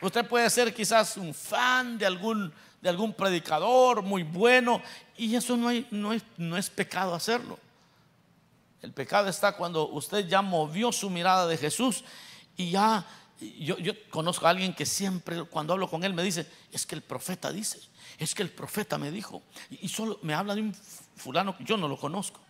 Usted 0.00 0.26
puede 0.26 0.48
ser 0.50 0.72
quizás 0.74 1.16
un 1.16 1.34
fan 1.34 1.98
de 1.98 2.06
algún, 2.06 2.52
de 2.80 2.88
algún 2.88 3.14
predicador 3.14 4.02
muy 4.02 4.22
bueno 4.22 4.82
y 5.16 5.34
eso 5.34 5.56
no, 5.56 5.70
no, 5.90 6.12
es, 6.12 6.22
no 6.36 6.56
es 6.56 6.70
pecado 6.70 7.14
hacerlo. 7.14 7.58
El 8.82 8.92
pecado 8.92 9.28
está 9.28 9.56
cuando 9.56 9.88
usted 9.88 10.26
ya 10.28 10.42
movió 10.42 10.92
su 10.92 11.10
mirada 11.10 11.46
de 11.46 11.56
Jesús 11.56 12.04
y 12.56 12.70
ya, 12.70 13.06
yo, 13.40 13.78
yo, 13.78 13.92
conozco 14.10 14.46
a 14.46 14.50
alguien 14.50 14.74
que 14.74 14.86
siempre 14.86 15.42
cuando 15.44 15.72
hablo 15.72 15.88
con 15.88 16.04
él 16.04 16.14
me 16.14 16.22
dice, 16.22 16.46
es 16.72 16.86
que 16.86 16.94
el 16.94 17.02
profeta 17.02 17.52
dice, 17.52 17.80
es 18.18 18.34
que 18.34 18.42
el 18.42 18.50
profeta 18.50 18.98
me 18.98 19.10
dijo, 19.10 19.42
y 19.70 19.88
solo 19.88 20.18
me 20.22 20.34
habla 20.34 20.54
de 20.54 20.62
un 20.62 20.74
fulano 21.16 21.56
que 21.56 21.64
yo 21.64 21.76
no 21.76 21.88
lo 21.88 21.98
conozco, 21.98 22.40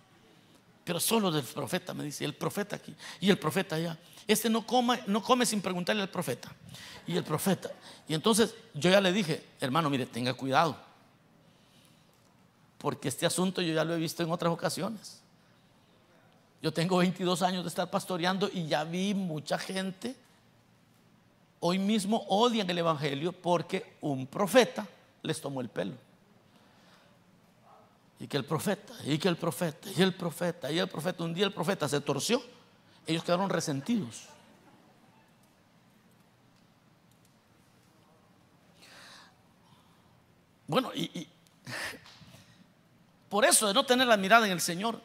pero 0.84 1.00
solo 1.00 1.30
del 1.30 1.44
profeta 1.44 1.94
me 1.94 2.04
dice, 2.04 2.24
el 2.24 2.34
profeta 2.34 2.76
aquí 2.76 2.94
y 3.20 3.30
el 3.30 3.38
profeta 3.38 3.76
allá. 3.76 3.98
Este 4.26 4.50
no 4.50 4.66
come, 4.66 5.02
no 5.06 5.22
come 5.22 5.46
sin 5.46 5.60
preguntarle 5.60 6.02
al 6.02 6.10
profeta. 6.10 6.52
Y 7.06 7.16
el 7.16 7.22
profeta. 7.22 7.70
Y 8.08 8.14
entonces 8.14 8.54
yo 8.74 8.90
ya 8.90 9.00
le 9.00 9.12
dije, 9.12 9.44
hermano, 9.60 9.88
mire, 9.88 10.06
tenga 10.06 10.34
cuidado. 10.34 10.76
Porque 12.78 13.08
este 13.08 13.24
asunto 13.24 13.62
yo 13.62 13.72
ya 13.72 13.84
lo 13.84 13.94
he 13.94 13.98
visto 13.98 14.22
en 14.22 14.30
otras 14.30 14.52
ocasiones. 14.52 15.20
Yo 16.62 16.72
tengo 16.72 16.98
22 16.98 17.42
años 17.42 17.64
de 17.64 17.68
estar 17.68 17.90
pastoreando 17.90 18.48
y 18.52 18.66
ya 18.66 18.84
vi 18.84 19.14
mucha 19.14 19.58
gente 19.58 20.16
hoy 21.60 21.78
mismo 21.78 22.24
odian 22.28 22.68
el 22.68 22.78
Evangelio 22.78 23.32
porque 23.32 23.96
un 24.00 24.26
profeta 24.26 24.86
les 25.22 25.40
tomó 25.40 25.60
el 25.60 25.68
pelo. 25.68 25.94
Y 28.18 28.26
que 28.26 28.36
el 28.36 28.44
profeta, 28.44 28.94
y 29.04 29.18
que 29.18 29.28
el 29.28 29.36
profeta, 29.36 29.88
y 29.94 30.02
el 30.02 30.14
profeta, 30.14 30.72
y 30.72 30.78
el 30.78 30.88
profeta, 30.88 31.22
un 31.22 31.34
día 31.34 31.44
el 31.44 31.52
profeta 31.52 31.86
se 31.88 32.00
torció 32.00 32.42
ellos 33.06 33.22
quedaron 33.22 33.48
resentidos. 33.48 34.24
Bueno, 40.66 40.90
y, 40.94 41.28
por 43.28 43.44
eso 43.44 43.68
de 43.68 43.74
no 43.74 43.86
tener 43.86 44.08
la 44.08 44.16
mirada 44.16 44.46
en 44.46 44.52
el 44.52 44.60
Señor, 44.60 45.00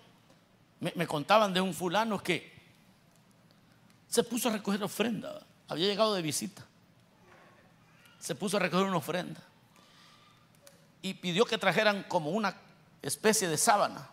me, 0.81 1.07
contaban 1.07 1.53
de 1.53 1.61
un 1.61 1.73
fulano 1.73 2.21
que 2.21 2.51
se 4.07 4.23
puso 4.23 4.49
a 4.49 4.51
recoger 4.51 4.83
ofrenda, 4.83 5.41
había 5.67 5.87
llegado 5.87 6.15
de 6.15 6.21
visita, 6.21 6.65
se 8.19 8.35
puso 8.35 8.57
a 8.57 8.59
recoger 8.59 8.87
una 8.87 8.97
ofrenda. 8.97 9.41
Y 11.03 11.13
pidió 11.15 11.45
que 11.45 11.57
trajeran 11.57 12.03
como 12.03 12.31
una 12.31 12.55
especie 13.01 13.47
de 13.47 13.57
sábana. 13.57 14.07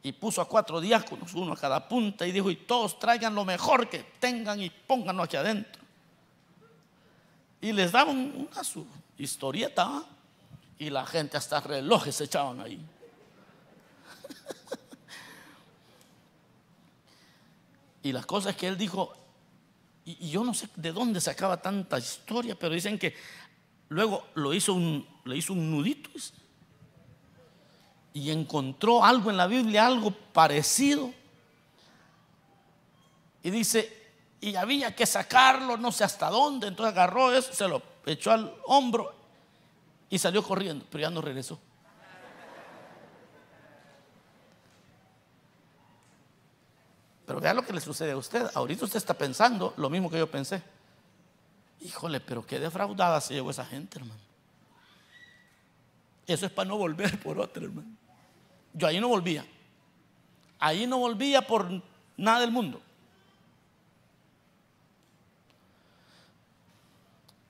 Y 0.00 0.12
puso 0.12 0.40
a 0.40 0.48
cuatro 0.48 0.80
diáconos, 0.80 1.34
uno 1.34 1.54
a 1.54 1.56
cada 1.56 1.88
punta, 1.88 2.24
y 2.24 2.30
dijo, 2.30 2.50
y 2.50 2.56
todos 2.56 3.00
traigan 3.00 3.34
lo 3.34 3.44
mejor 3.44 3.88
que 3.88 4.04
tengan 4.20 4.60
y 4.60 4.70
pónganlo 4.70 5.24
aquí 5.24 5.36
adentro. 5.36 5.82
Y 7.60 7.72
les 7.72 7.90
daban 7.90 8.16
una 8.36 8.62
su 8.62 8.86
historieta, 9.16 10.04
y 10.78 10.90
la 10.90 11.04
gente 11.04 11.36
hasta 11.36 11.60
relojes 11.60 12.14
se 12.14 12.24
echaban 12.24 12.60
ahí. 12.60 12.80
Y 18.08 18.12
las 18.12 18.24
cosas 18.24 18.56
que 18.56 18.66
él 18.66 18.78
dijo, 18.78 19.12
y, 20.06 20.30
yo 20.30 20.42
no 20.42 20.54
sé 20.54 20.66
de 20.76 20.92
dónde 20.92 21.20
sacaba 21.20 21.60
tanta 21.60 21.98
historia, 21.98 22.58
pero 22.58 22.72
dicen 22.74 22.98
que 22.98 23.14
luego 23.90 24.28
lo 24.34 24.54
hizo 24.54 24.72
un, 24.72 25.06
le 25.26 25.36
hizo 25.36 25.52
un 25.52 25.70
nudito 25.70 26.08
y 28.14 28.30
encontró 28.30 29.04
algo 29.04 29.30
en 29.30 29.36
la 29.36 29.46
Biblia, 29.46 29.86
algo 29.86 30.10
parecido. 30.10 31.12
Y 33.42 33.50
dice, 33.50 33.92
y 34.40 34.56
había 34.56 34.96
que 34.96 35.04
sacarlo, 35.04 35.76
no 35.76 35.92
sé 35.92 36.04
hasta 36.04 36.30
dónde. 36.30 36.68
Entonces 36.68 36.94
agarró 36.94 37.30
eso, 37.30 37.52
se 37.52 37.68
lo 37.68 37.82
echó 38.06 38.32
al 38.32 38.54
hombro 38.64 39.14
y 40.08 40.18
salió 40.18 40.42
corriendo, 40.42 40.86
pero 40.90 41.02
ya 41.02 41.10
no 41.10 41.20
regresó. 41.20 41.60
Pero 47.28 47.40
vea 47.40 47.52
lo 47.52 47.62
que 47.62 47.74
le 47.74 47.80
sucede 47.82 48.12
a 48.12 48.16
usted. 48.16 48.50
Ahorita 48.54 48.86
usted 48.86 48.96
está 48.96 49.12
pensando 49.12 49.74
lo 49.76 49.90
mismo 49.90 50.08
que 50.08 50.16
yo 50.16 50.30
pensé. 50.30 50.62
Híjole, 51.82 52.20
pero 52.20 52.44
qué 52.44 52.58
defraudada 52.58 53.20
se 53.20 53.34
llevó 53.34 53.50
esa 53.50 53.66
gente, 53.66 53.98
hermano. 53.98 54.18
Eso 56.26 56.46
es 56.46 56.52
para 56.52 56.66
no 56.70 56.78
volver 56.78 57.20
por 57.20 57.38
otra, 57.38 57.64
hermano. 57.64 57.90
Yo 58.72 58.86
ahí 58.86 58.98
no 58.98 59.08
volvía. 59.08 59.44
Ahí 60.58 60.86
no 60.86 60.96
volvía 60.96 61.46
por 61.46 61.68
nada 62.16 62.40
del 62.40 62.50
mundo. 62.50 62.80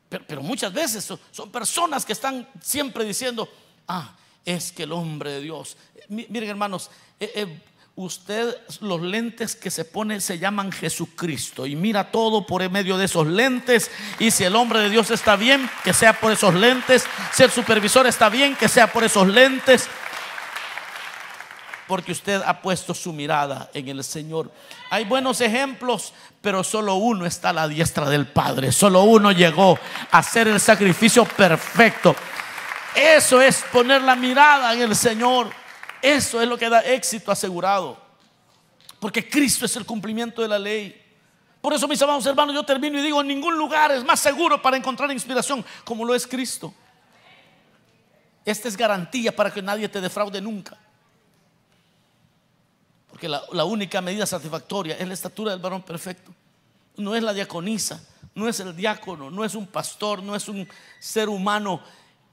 Pero, 0.08 0.42
muchas 0.42 0.72
veces 0.72 1.04
son, 1.30 1.52
personas 1.52 2.04
que 2.04 2.14
están 2.14 2.48
siempre 2.60 3.04
diciendo, 3.04 3.48
ah, 3.86 4.16
es 4.44 4.72
que 4.72 4.82
el 4.82 4.90
hombre 4.90 5.34
de 5.34 5.40
Dios. 5.40 5.76
Miren 6.08 6.50
hermanos, 6.50 6.90
eh, 7.20 7.30
eh, 7.36 7.62
usted 7.98 8.56
los 8.80 9.02
lentes 9.02 9.56
que 9.56 9.72
se 9.72 9.84
pone 9.84 10.20
se 10.20 10.38
llaman 10.38 10.70
Jesucristo 10.70 11.66
y 11.66 11.74
mira 11.74 12.12
todo 12.12 12.46
por 12.46 12.68
medio 12.70 12.96
de 12.96 13.06
esos 13.06 13.26
lentes 13.26 13.90
y 14.20 14.30
si 14.30 14.44
el 14.44 14.54
hombre 14.54 14.78
de 14.78 14.90
Dios 14.90 15.10
está 15.10 15.34
bien, 15.34 15.68
que 15.82 15.92
sea 15.92 16.12
por 16.12 16.30
esos 16.30 16.54
lentes, 16.54 17.04
si 17.32 17.42
el 17.42 17.50
supervisor 17.50 18.06
está 18.06 18.28
bien, 18.28 18.54
que 18.54 18.68
sea 18.68 18.92
por 18.92 19.02
esos 19.02 19.26
lentes, 19.26 19.88
porque 21.88 22.12
usted 22.12 22.40
ha 22.46 22.62
puesto 22.62 22.94
su 22.94 23.12
mirada 23.12 23.68
en 23.74 23.88
el 23.88 24.04
Señor. 24.04 24.52
Hay 24.90 25.04
buenos 25.04 25.40
ejemplos, 25.40 26.12
pero 26.40 26.62
solo 26.62 26.94
uno 26.94 27.26
está 27.26 27.48
a 27.48 27.54
la 27.54 27.66
diestra 27.66 28.08
del 28.08 28.28
Padre. 28.28 28.70
Solo 28.70 29.02
uno 29.02 29.32
llegó 29.32 29.76
a 30.12 30.18
hacer 30.18 30.46
el 30.46 30.60
sacrificio 30.60 31.24
perfecto. 31.24 32.14
Eso 32.94 33.42
es 33.42 33.64
poner 33.72 34.02
la 34.02 34.14
mirada 34.14 34.72
en 34.74 34.82
el 34.82 34.94
Señor. 34.94 35.57
Eso 36.02 36.40
es 36.40 36.48
lo 36.48 36.56
que 36.56 36.68
da 36.68 36.80
éxito 36.80 37.30
asegurado. 37.30 37.98
Porque 39.00 39.28
Cristo 39.28 39.64
es 39.64 39.76
el 39.76 39.86
cumplimiento 39.86 40.42
de 40.42 40.48
la 40.48 40.58
ley. 40.58 41.04
Por 41.60 41.72
eso, 41.72 41.88
mis 41.88 42.00
amados 42.02 42.24
hermanos, 42.26 42.54
yo 42.54 42.62
termino 42.64 42.98
y 42.98 43.02
digo, 43.02 43.20
en 43.20 43.26
ningún 43.26 43.56
lugar 43.56 43.90
es 43.92 44.04
más 44.04 44.20
seguro 44.20 44.60
para 44.60 44.76
encontrar 44.76 45.10
inspiración 45.10 45.64
como 45.84 46.04
lo 46.04 46.14
es 46.14 46.26
Cristo. 46.26 46.72
Esta 48.44 48.68
es 48.68 48.76
garantía 48.76 49.34
para 49.34 49.52
que 49.52 49.60
nadie 49.60 49.88
te 49.88 50.00
defraude 50.00 50.40
nunca. 50.40 50.76
Porque 53.08 53.28
la, 53.28 53.42
la 53.52 53.64
única 53.64 54.00
medida 54.00 54.24
satisfactoria 54.24 54.96
es 54.96 55.06
la 55.06 55.14
estatura 55.14 55.50
del 55.50 55.60
varón 55.60 55.82
perfecto. 55.82 56.32
No 56.96 57.14
es 57.14 57.22
la 57.22 57.32
diaconisa, 57.32 58.00
no 58.34 58.48
es 58.48 58.58
el 58.60 58.74
diácono, 58.74 59.30
no 59.30 59.44
es 59.44 59.54
un 59.54 59.66
pastor, 59.66 60.22
no 60.22 60.34
es 60.34 60.48
un 60.48 60.66
ser 60.98 61.28
humano, 61.28 61.82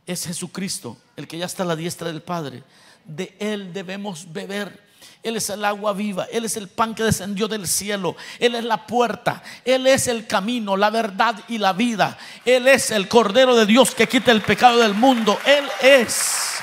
es 0.06 0.26
Jesucristo, 0.26 0.98
el 1.16 1.28
que 1.28 1.38
ya 1.38 1.46
está 1.46 1.64
a 1.64 1.68
la 1.68 1.76
diestra 1.76 2.08
del 2.08 2.22
Padre. 2.22 2.64
De 3.06 3.36
Él 3.40 3.74
debemos 3.74 4.32
beber. 4.32 4.86
Él 5.24 5.38
es 5.38 5.50
el 5.50 5.66
agua 5.66 5.94
viva, 5.94 6.28
Él 6.32 6.46
es 6.46 6.56
el 6.56 6.68
pan 6.68 6.94
que 6.94 7.04
descendió 7.04 7.48
del 7.48 7.68
cielo, 7.68 8.16
Él 8.40 8.54
es 8.54 8.64
la 8.64 8.86
puerta, 8.86 9.42
Él 9.64 9.88
es 9.88 10.08
el 10.08 10.28
camino, 10.28 10.78
la 10.78 10.92
verdad 10.92 11.36
y 11.48 11.58
la 11.58 11.74
vida, 11.74 12.16
Él 12.46 12.68
es 12.68 12.92
el 12.92 13.08
Cordero 13.08 13.56
de 13.56 13.66
Dios 13.66 13.96
que 13.96 14.08
quita 14.08 14.32
el 14.32 14.42
pecado 14.42 14.78
del 14.78 14.94
mundo, 14.94 15.40
Él 15.46 15.68
es. 15.82 16.56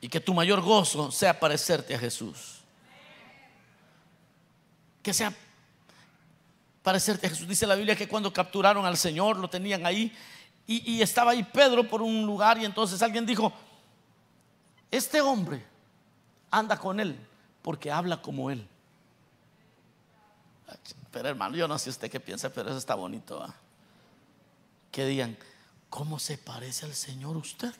Y 0.00 0.08
que 0.08 0.20
tu 0.20 0.32
mayor 0.32 0.62
gozo 0.62 1.10
sea 1.10 1.38
parecerte 1.38 1.94
a 1.94 1.98
Jesús. 1.98 2.62
Que 5.02 5.12
sea 5.12 5.34
parecerte 6.84 7.26
a 7.26 7.30
Jesús. 7.30 7.48
Dice 7.48 7.66
la 7.66 7.74
Biblia 7.74 7.96
que 7.96 8.06
cuando 8.06 8.30
capturaron 8.30 8.84
al 8.84 8.98
Señor, 8.98 9.38
lo 9.38 9.48
tenían 9.48 9.84
ahí 9.86 10.14
y, 10.66 11.02
estaba 11.02 11.32
ahí 11.32 11.42
Pedro 11.42 11.88
por 11.88 12.00
un 12.00 12.24
lugar 12.24 12.58
y 12.58 12.64
entonces 12.64 13.02
alguien 13.02 13.26
dijo, 13.26 13.52
este 14.90 15.20
hombre 15.20 15.64
anda 16.50 16.78
con 16.78 17.00
él 17.00 17.18
porque 17.62 17.90
habla 17.90 18.20
como 18.20 18.50
él. 18.50 18.66
Pero 21.10 21.28
hermano, 21.28 21.56
yo 21.56 21.66
no 21.66 21.78
sé 21.78 21.90
usted 21.90 22.10
qué 22.10 22.20
piensa, 22.20 22.50
pero 22.50 22.68
eso 22.68 22.78
está 22.78 22.94
bonito. 22.94 23.46
Que 24.90 25.06
digan, 25.06 25.36
¿cómo 25.88 26.18
se 26.18 26.38
parece 26.38 26.86
al 26.86 26.94
Señor 26.94 27.36
usted? 27.36 27.74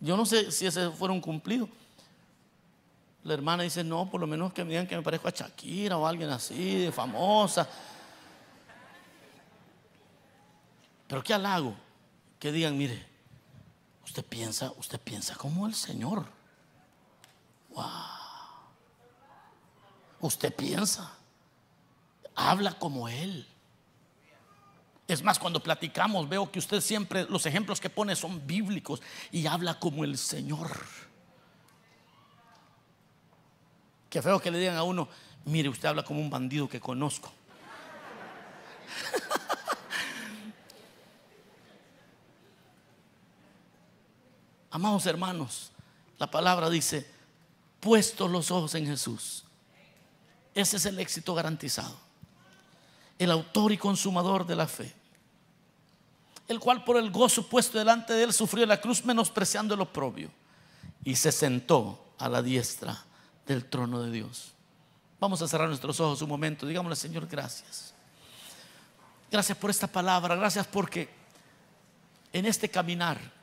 Yo 0.00 0.16
no 0.16 0.26
sé 0.26 0.50
si 0.52 0.66
ese 0.66 0.90
fuera 0.90 1.14
un 1.14 1.20
cumplido. 1.20 1.68
La 3.26 3.34
hermana 3.34 3.64
dice, 3.64 3.82
no, 3.82 4.08
por 4.08 4.20
lo 4.20 4.28
menos 4.28 4.52
que 4.52 4.62
me 4.62 4.70
digan 4.70 4.86
que 4.86 4.94
me 4.94 5.02
parezco 5.02 5.26
a 5.26 5.32
Shakira 5.32 5.98
o 5.98 6.06
alguien 6.06 6.30
así, 6.30 6.76
de 6.76 6.92
famosa. 6.92 7.68
Pero 11.08 11.24
qué 11.24 11.34
halago 11.34 11.74
que 12.38 12.52
digan, 12.52 12.78
mire, 12.78 13.04
usted 14.04 14.24
piensa, 14.24 14.72
usted 14.78 15.00
piensa 15.00 15.34
como 15.34 15.66
el 15.66 15.74
Señor. 15.74 16.24
Wow. 17.70 17.84
Usted 20.20 20.54
piensa, 20.54 21.12
habla 22.36 22.78
como 22.78 23.08
Él. 23.08 23.44
Es 25.08 25.24
más, 25.24 25.40
cuando 25.40 25.60
platicamos 25.60 26.28
veo 26.28 26.52
que 26.52 26.60
usted 26.60 26.80
siempre, 26.80 27.24
los 27.24 27.44
ejemplos 27.44 27.80
que 27.80 27.90
pone 27.90 28.14
son 28.14 28.46
bíblicos 28.46 29.02
y 29.32 29.48
habla 29.48 29.80
como 29.80 30.04
el 30.04 30.16
Señor. 30.16 30.70
Qué 34.16 34.22
feo 34.22 34.40
que 34.40 34.50
le 34.50 34.58
digan 34.58 34.78
a 34.78 34.82
uno, 34.82 35.06
mire, 35.44 35.68
usted 35.68 35.88
habla 35.88 36.02
como 36.02 36.20
un 36.20 36.30
bandido 36.30 36.66
que 36.66 36.80
conozco. 36.80 37.30
Amados 44.70 45.04
hermanos, 45.04 45.70
la 46.16 46.30
palabra 46.30 46.70
dice, 46.70 47.06
puestos 47.78 48.30
los 48.30 48.50
ojos 48.50 48.74
en 48.74 48.86
Jesús. 48.86 49.44
Ese 50.54 50.78
es 50.78 50.86
el 50.86 50.98
éxito 50.98 51.34
garantizado. 51.34 51.98
El 53.18 53.30
autor 53.30 53.72
y 53.72 53.76
consumador 53.76 54.46
de 54.46 54.56
la 54.56 54.66
fe. 54.66 54.94
El 56.48 56.58
cual 56.58 56.84
por 56.84 56.96
el 56.96 57.10
gozo 57.10 57.46
puesto 57.46 57.76
delante 57.76 58.14
de 58.14 58.22
él 58.22 58.32
sufrió 58.32 58.64
la 58.64 58.80
cruz 58.80 59.04
menospreciando 59.04 59.74
el 59.74 59.82
oprobio. 59.82 60.30
Y 61.04 61.16
se 61.16 61.32
sentó 61.32 62.14
a 62.16 62.30
la 62.30 62.40
diestra 62.40 63.04
del 63.46 63.64
trono 63.64 64.02
de 64.02 64.10
Dios. 64.10 64.52
Vamos 65.20 65.40
a 65.42 65.48
cerrar 65.48 65.68
nuestros 65.68 65.98
ojos 66.00 66.20
un 66.22 66.28
momento. 66.28 66.66
Digámosle, 66.66 66.96
Señor, 66.96 67.26
gracias. 67.26 67.94
Gracias 69.30 69.56
por 69.56 69.70
esta 69.70 69.86
palabra. 69.86 70.34
Gracias 70.34 70.66
porque 70.66 71.08
en 72.32 72.46
este 72.46 72.68
caminar 72.68 73.36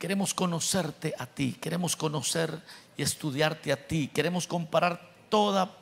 Queremos 0.00 0.32
conocerte 0.32 1.14
a 1.18 1.26
ti, 1.26 1.52
queremos 1.60 1.94
conocer 1.94 2.62
y 2.96 3.02
estudiarte 3.02 3.70
a 3.70 3.86
ti, 3.86 4.08
queremos 4.08 4.46
comparar 4.46 4.98
toda 5.28 5.76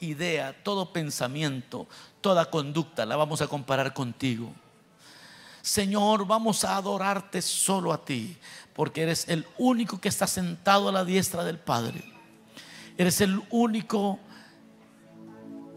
idea, 0.00 0.56
todo 0.62 0.94
pensamiento, 0.94 1.86
toda 2.22 2.48
conducta, 2.48 3.04
la 3.04 3.16
vamos 3.16 3.42
a 3.42 3.48
comparar 3.48 3.92
contigo. 3.92 4.50
Señor, 5.60 6.26
vamos 6.26 6.64
a 6.64 6.78
adorarte 6.78 7.42
solo 7.42 7.92
a 7.92 8.02
ti, 8.02 8.34
porque 8.72 9.02
eres 9.02 9.28
el 9.28 9.46
único 9.58 10.00
que 10.00 10.08
está 10.08 10.26
sentado 10.26 10.88
a 10.88 10.92
la 10.92 11.04
diestra 11.04 11.44
del 11.44 11.58
Padre. 11.58 12.02
Eres 13.00 13.22
el 13.22 13.40
único 13.48 14.18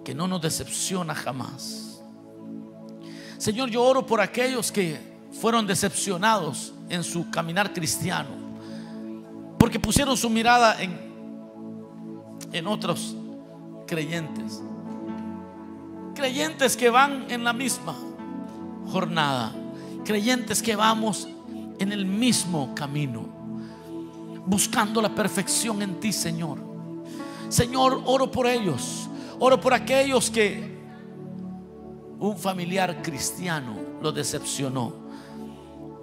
que 0.03 0.13
no 0.13 0.27
nos 0.27 0.41
decepciona 0.41 1.15
jamás. 1.15 2.01
Señor, 3.37 3.69
yo 3.69 3.81
oro 3.81 4.05
por 4.05 4.19
aquellos 4.19 4.73
que 4.73 4.99
fueron 5.31 5.65
decepcionados 5.65 6.73
en 6.89 7.01
su 7.01 7.31
caminar 7.31 7.71
cristiano, 7.71 8.27
porque 9.57 9.79
pusieron 9.79 10.17
su 10.17 10.29
mirada 10.29 10.81
en, 10.81 10.99
en 12.51 12.67
otros 12.67 13.15
creyentes, 13.87 14.61
creyentes 16.15 16.75
que 16.75 16.89
van 16.89 17.31
en 17.31 17.45
la 17.45 17.53
misma 17.53 17.95
jornada, 18.91 19.55
creyentes 20.03 20.61
que 20.61 20.75
vamos 20.75 21.29
en 21.79 21.93
el 21.93 22.05
mismo 22.05 22.75
camino, 22.75 23.25
buscando 24.45 25.01
la 25.01 25.15
perfección 25.15 25.81
en 25.81 26.01
ti, 26.01 26.11
Señor. 26.11 26.72
Señor, 27.53 28.01
oro 28.05 28.31
por 28.31 28.47
ellos, 28.47 29.07
oro 29.37 29.59
por 29.61 29.75
aquellos 29.75 30.31
que 30.31 30.73
un 32.19 32.35
familiar 32.35 33.03
cristiano 33.03 33.75
lo 34.01 34.11
decepcionó 34.11 35.03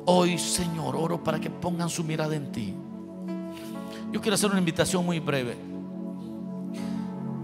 Hoy, 0.07 0.39
Señor, 0.39 0.97
oro 0.97 1.23
para 1.23 1.39
que 1.39 1.51
pongan 1.51 1.89
su 1.91 2.03
mirada 2.03 2.35
en 2.35 2.51
ti. 2.51 2.75
Yo 4.13 4.21
quiero 4.21 4.35
hacer 4.35 4.51
una 4.51 4.59
invitación 4.59 5.05
muy 5.05 5.21
breve. 5.21 5.57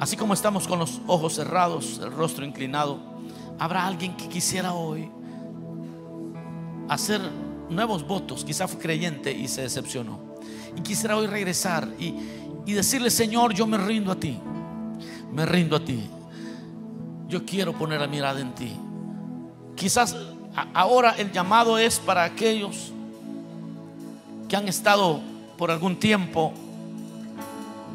Así 0.01 0.17
como 0.17 0.35
estamos 0.35 0.67
con 0.67 0.79
los 0.79 1.01
ojos 1.07 1.35
cerrados, 1.35 2.01
el 2.03 2.13
rostro 2.13 2.45
inclinado, 2.45 2.99
habrá 3.59 3.87
alguien 3.87 4.17
que 4.17 4.29
quisiera 4.29 4.73
hoy 4.73 5.11
hacer 6.89 7.21
nuevos 7.69 8.07
votos. 8.07 8.45
Quizá 8.45 8.67
fue 8.67 8.81
creyente 8.81 9.33
y 9.33 9.49
se 9.49 9.63
decepcionó. 9.63 10.19
Y 10.77 10.81
quisiera 10.81 11.17
hoy 11.17 11.27
regresar 11.27 11.89
y, 11.99 12.15
y 12.67 12.73
decirle, 12.73 13.11
Señor, 13.11 13.55
yo 13.55 13.67
me 13.67 13.79
rindo 13.79 14.12
a 14.12 14.17
ti. 14.17 14.39
Me 15.33 15.47
rindo 15.47 15.77
a 15.77 15.81
ti. 15.81 16.11
Yo 17.29 17.47
quiero 17.47 17.73
poner 17.73 18.01
la 18.01 18.07
mirada 18.07 18.41
en 18.41 18.55
ti. 18.55 18.77
Quizás 19.75 20.17
Ahora 20.73 21.14
el 21.19 21.33
llamado 21.33 21.77
es 21.77 21.99
para 21.99 22.25
aquellos 22.25 22.93
que 24.49 24.57
han 24.57 24.69
estado 24.69 25.21
por 25.59 25.71
algún 25.71 25.99
tiempo 25.99 26.55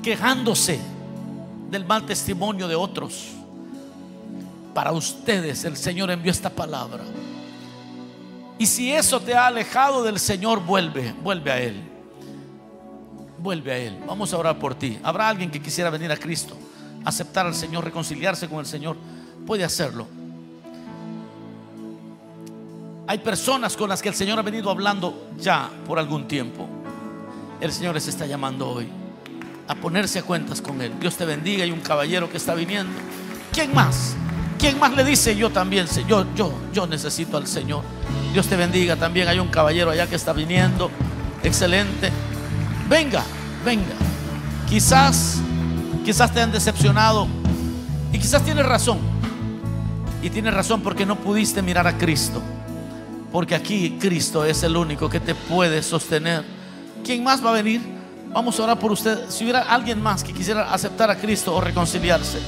quejándose 0.04 0.80
del 1.72 1.86
mal 1.86 2.06
testimonio 2.06 2.68
de 2.68 2.76
otros. 2.76 3.30
Para 4.76 4.92
ustedes 4.92 5.66
el 5.66 5.76
Señor 5.76 6.12
envió 6.12 6.32
esta 6.32 6.52
palabra. 6.52 7.04
Y 8.60 8.68
si 8.68 8.92
eso 8.92 9.20
te 9.20 9.34
ha 9.34 9.48
alejado 9.48 10.04
del 10.04 10.20
Señor, 10.20 10.64
vuelve, 10.64 11.16
vuelve 11.24 11.52
a 11.52 11.60
Él. 11.60 11.91
Vuelve 13.42 13.72
a 13.72 13.78
Él. 13.78 13.98
Vamos 14.06 14.32
a 14.34 14.38
orar 14.38 14.60
por 14.60 14.76
ti. 14.76 15.00
¿Habrá 15.02 15.28
alguien 15.28 15.50
que 15.50 15.60
quisiera 15.60 15.90
venir 15.90 16.12
a 16.12 16.18
Cristo, 16.18 16.56
aceptar 17.04 17.48
al 17.48 17.56
Señor, 17.56 17.84
reconciliarse 17.84 18.48
con 18.48 18.60
el 18.60 18.68
Señor? 18.68 18.96
Puede 19.48 19.64
hacerlo. 19.64 20.08
Hay 23.08 23.18
personas 23.18 23.76
con 23.76 23.90
las 23.90 24.02
que 24.02 24.10
el 24.10 24.16
Señor 24.16 24.38
ha 24.38 24.44
venido 24.44 24.70
hablando 24.70 25.32
ya 25.40 25.72
por 25.88 25.98
algún 25.98 26.28
tiempo. 26.28 26.70
El 27.60 27.72
Señor 27.72 27.96
les 27.96 28.08
está 28.08 28.28
llamando 28.28 28.70
hoy 28.70 28.88
a 29.68 29.76
ponerse 29.76 30.20
a 30.20 30.24
cuentas 30.24 30.62
con 30.62 30.80
Él. 30.82 30.94
Dios 31.00 31.16
te 31.16 31.26
bendiga. 31.26 31.64
Hay 31.64 31.72
un 31.72 31.82
caballero 31.82 32.30
que 32.30 32.38
está 32.38 32.54
viniendo. 32.54 32.94
¿Quién 33.52 33.74
más? 33.74 34.16
¿Quién 34.60 34.80
más 34.80 34.96
le 34.96 35.04
dice 35.04 35.36
yo 35.36 35.50
también? 35.50 35.88
Yo, 36.08 36.28
yo, 36.36 36.54
yo 36.72 36.86
necesito 36.86 37.38
al 37.38 37.48
Señor. 37.48 37.84
Dios 38.34 38.48
te 38.48 38.56
bendiga. 38.56 38.96
También 38.96 39.28
hay 39.28 39.40
un 39.40 39.48
caballero 39.48 39.90
allá 39.90 40.06
que 40.06 40.16
está 40.16 40.32
viniendo. 40.32 40.92
Excelente. 41.44 42.12
Venga, 42.92 43.24
venga. 43.64 43.96
Quizás, 44.68 45.38
quizás 46.04 46.34
te 46.34 46.42
han 46.42 46.52
decepcionado. 46.52 47.26
Y 48.12 48.20
quizás 48.20 48.44
tienes 48.44 48.66
razón. 48.66 49.00
Y 50.22 50.30
tienes 50.30 50.54
razón 50.54 50.82
porque 50.82 51.06
no 51.06 51.16
pudiste 51.16 51.62
mirar 51.62 51.88
a 51.88 51.98
Cristo. 51.98 52.42
Porque 53.32 53.56
aquí 53.56 53.98
Cristo 53.98 54.44
es 54.44 54.62
el 54.64 54.76
único 54.76 55.10
que 55.10 55.22
te 55.22 55.34
puede 55.34 55.82
sostener. 55.84 56.44
¿Quién 57.02 57.24
más 57.24 57.44
va 57.44 57.52
a 57.52 57.54
venir? 57.54 57.80
Vamos 58.34 58.60
a 58.60 58.64
orar 58.64 58.78
por 58.78 58.92
usted. 58.92 59.30
Si 59.30 59.46
hubiera 59.46 59.62
alguien 59.62 60.04
más 60.04 60.22
que 60.22 60.34
quisiera 60.34 60.74
aceptar 60.74 61.10
a 61.10 61.16
Cristo 61.16 61.56
o 61.56 61.62
reconciliarse, 61.62 62.40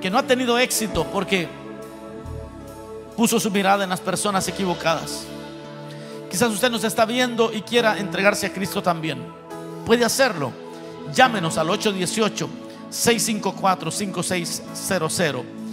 que 0.00 0.10
no 0.10 0.18
ha 0.18 0.24
tenido 0.24 0.58
éxito 0.58 1.06
porque 1.12 1.48
puso 3.16 3.38
su 3.38 3.52
mirada 3.52 3.84
en 3.84 3.90
las 3.90 4.00
personas 4.00 4.48
equivocadas. 4.48 5.26
Quizás 6.32 6.50
usted 6.50 6.70
nos 6.70 6.82
está 6.82 7.04
viendo 7.04 7.52
y 7.52 7.60
quiera 7.60 7.98
entregarse 7.98 8.46
a 8.46 8.52
Cristo 8.54 8.82
también. 8.82 9.22
Puede 9.84 10.02
hacerlo. 10.02 10.50
Llámenos 11.12 11.58
al 11.58 11.68
818 11.68 12.48
654 12.88 13.90
5600 13.90 15.61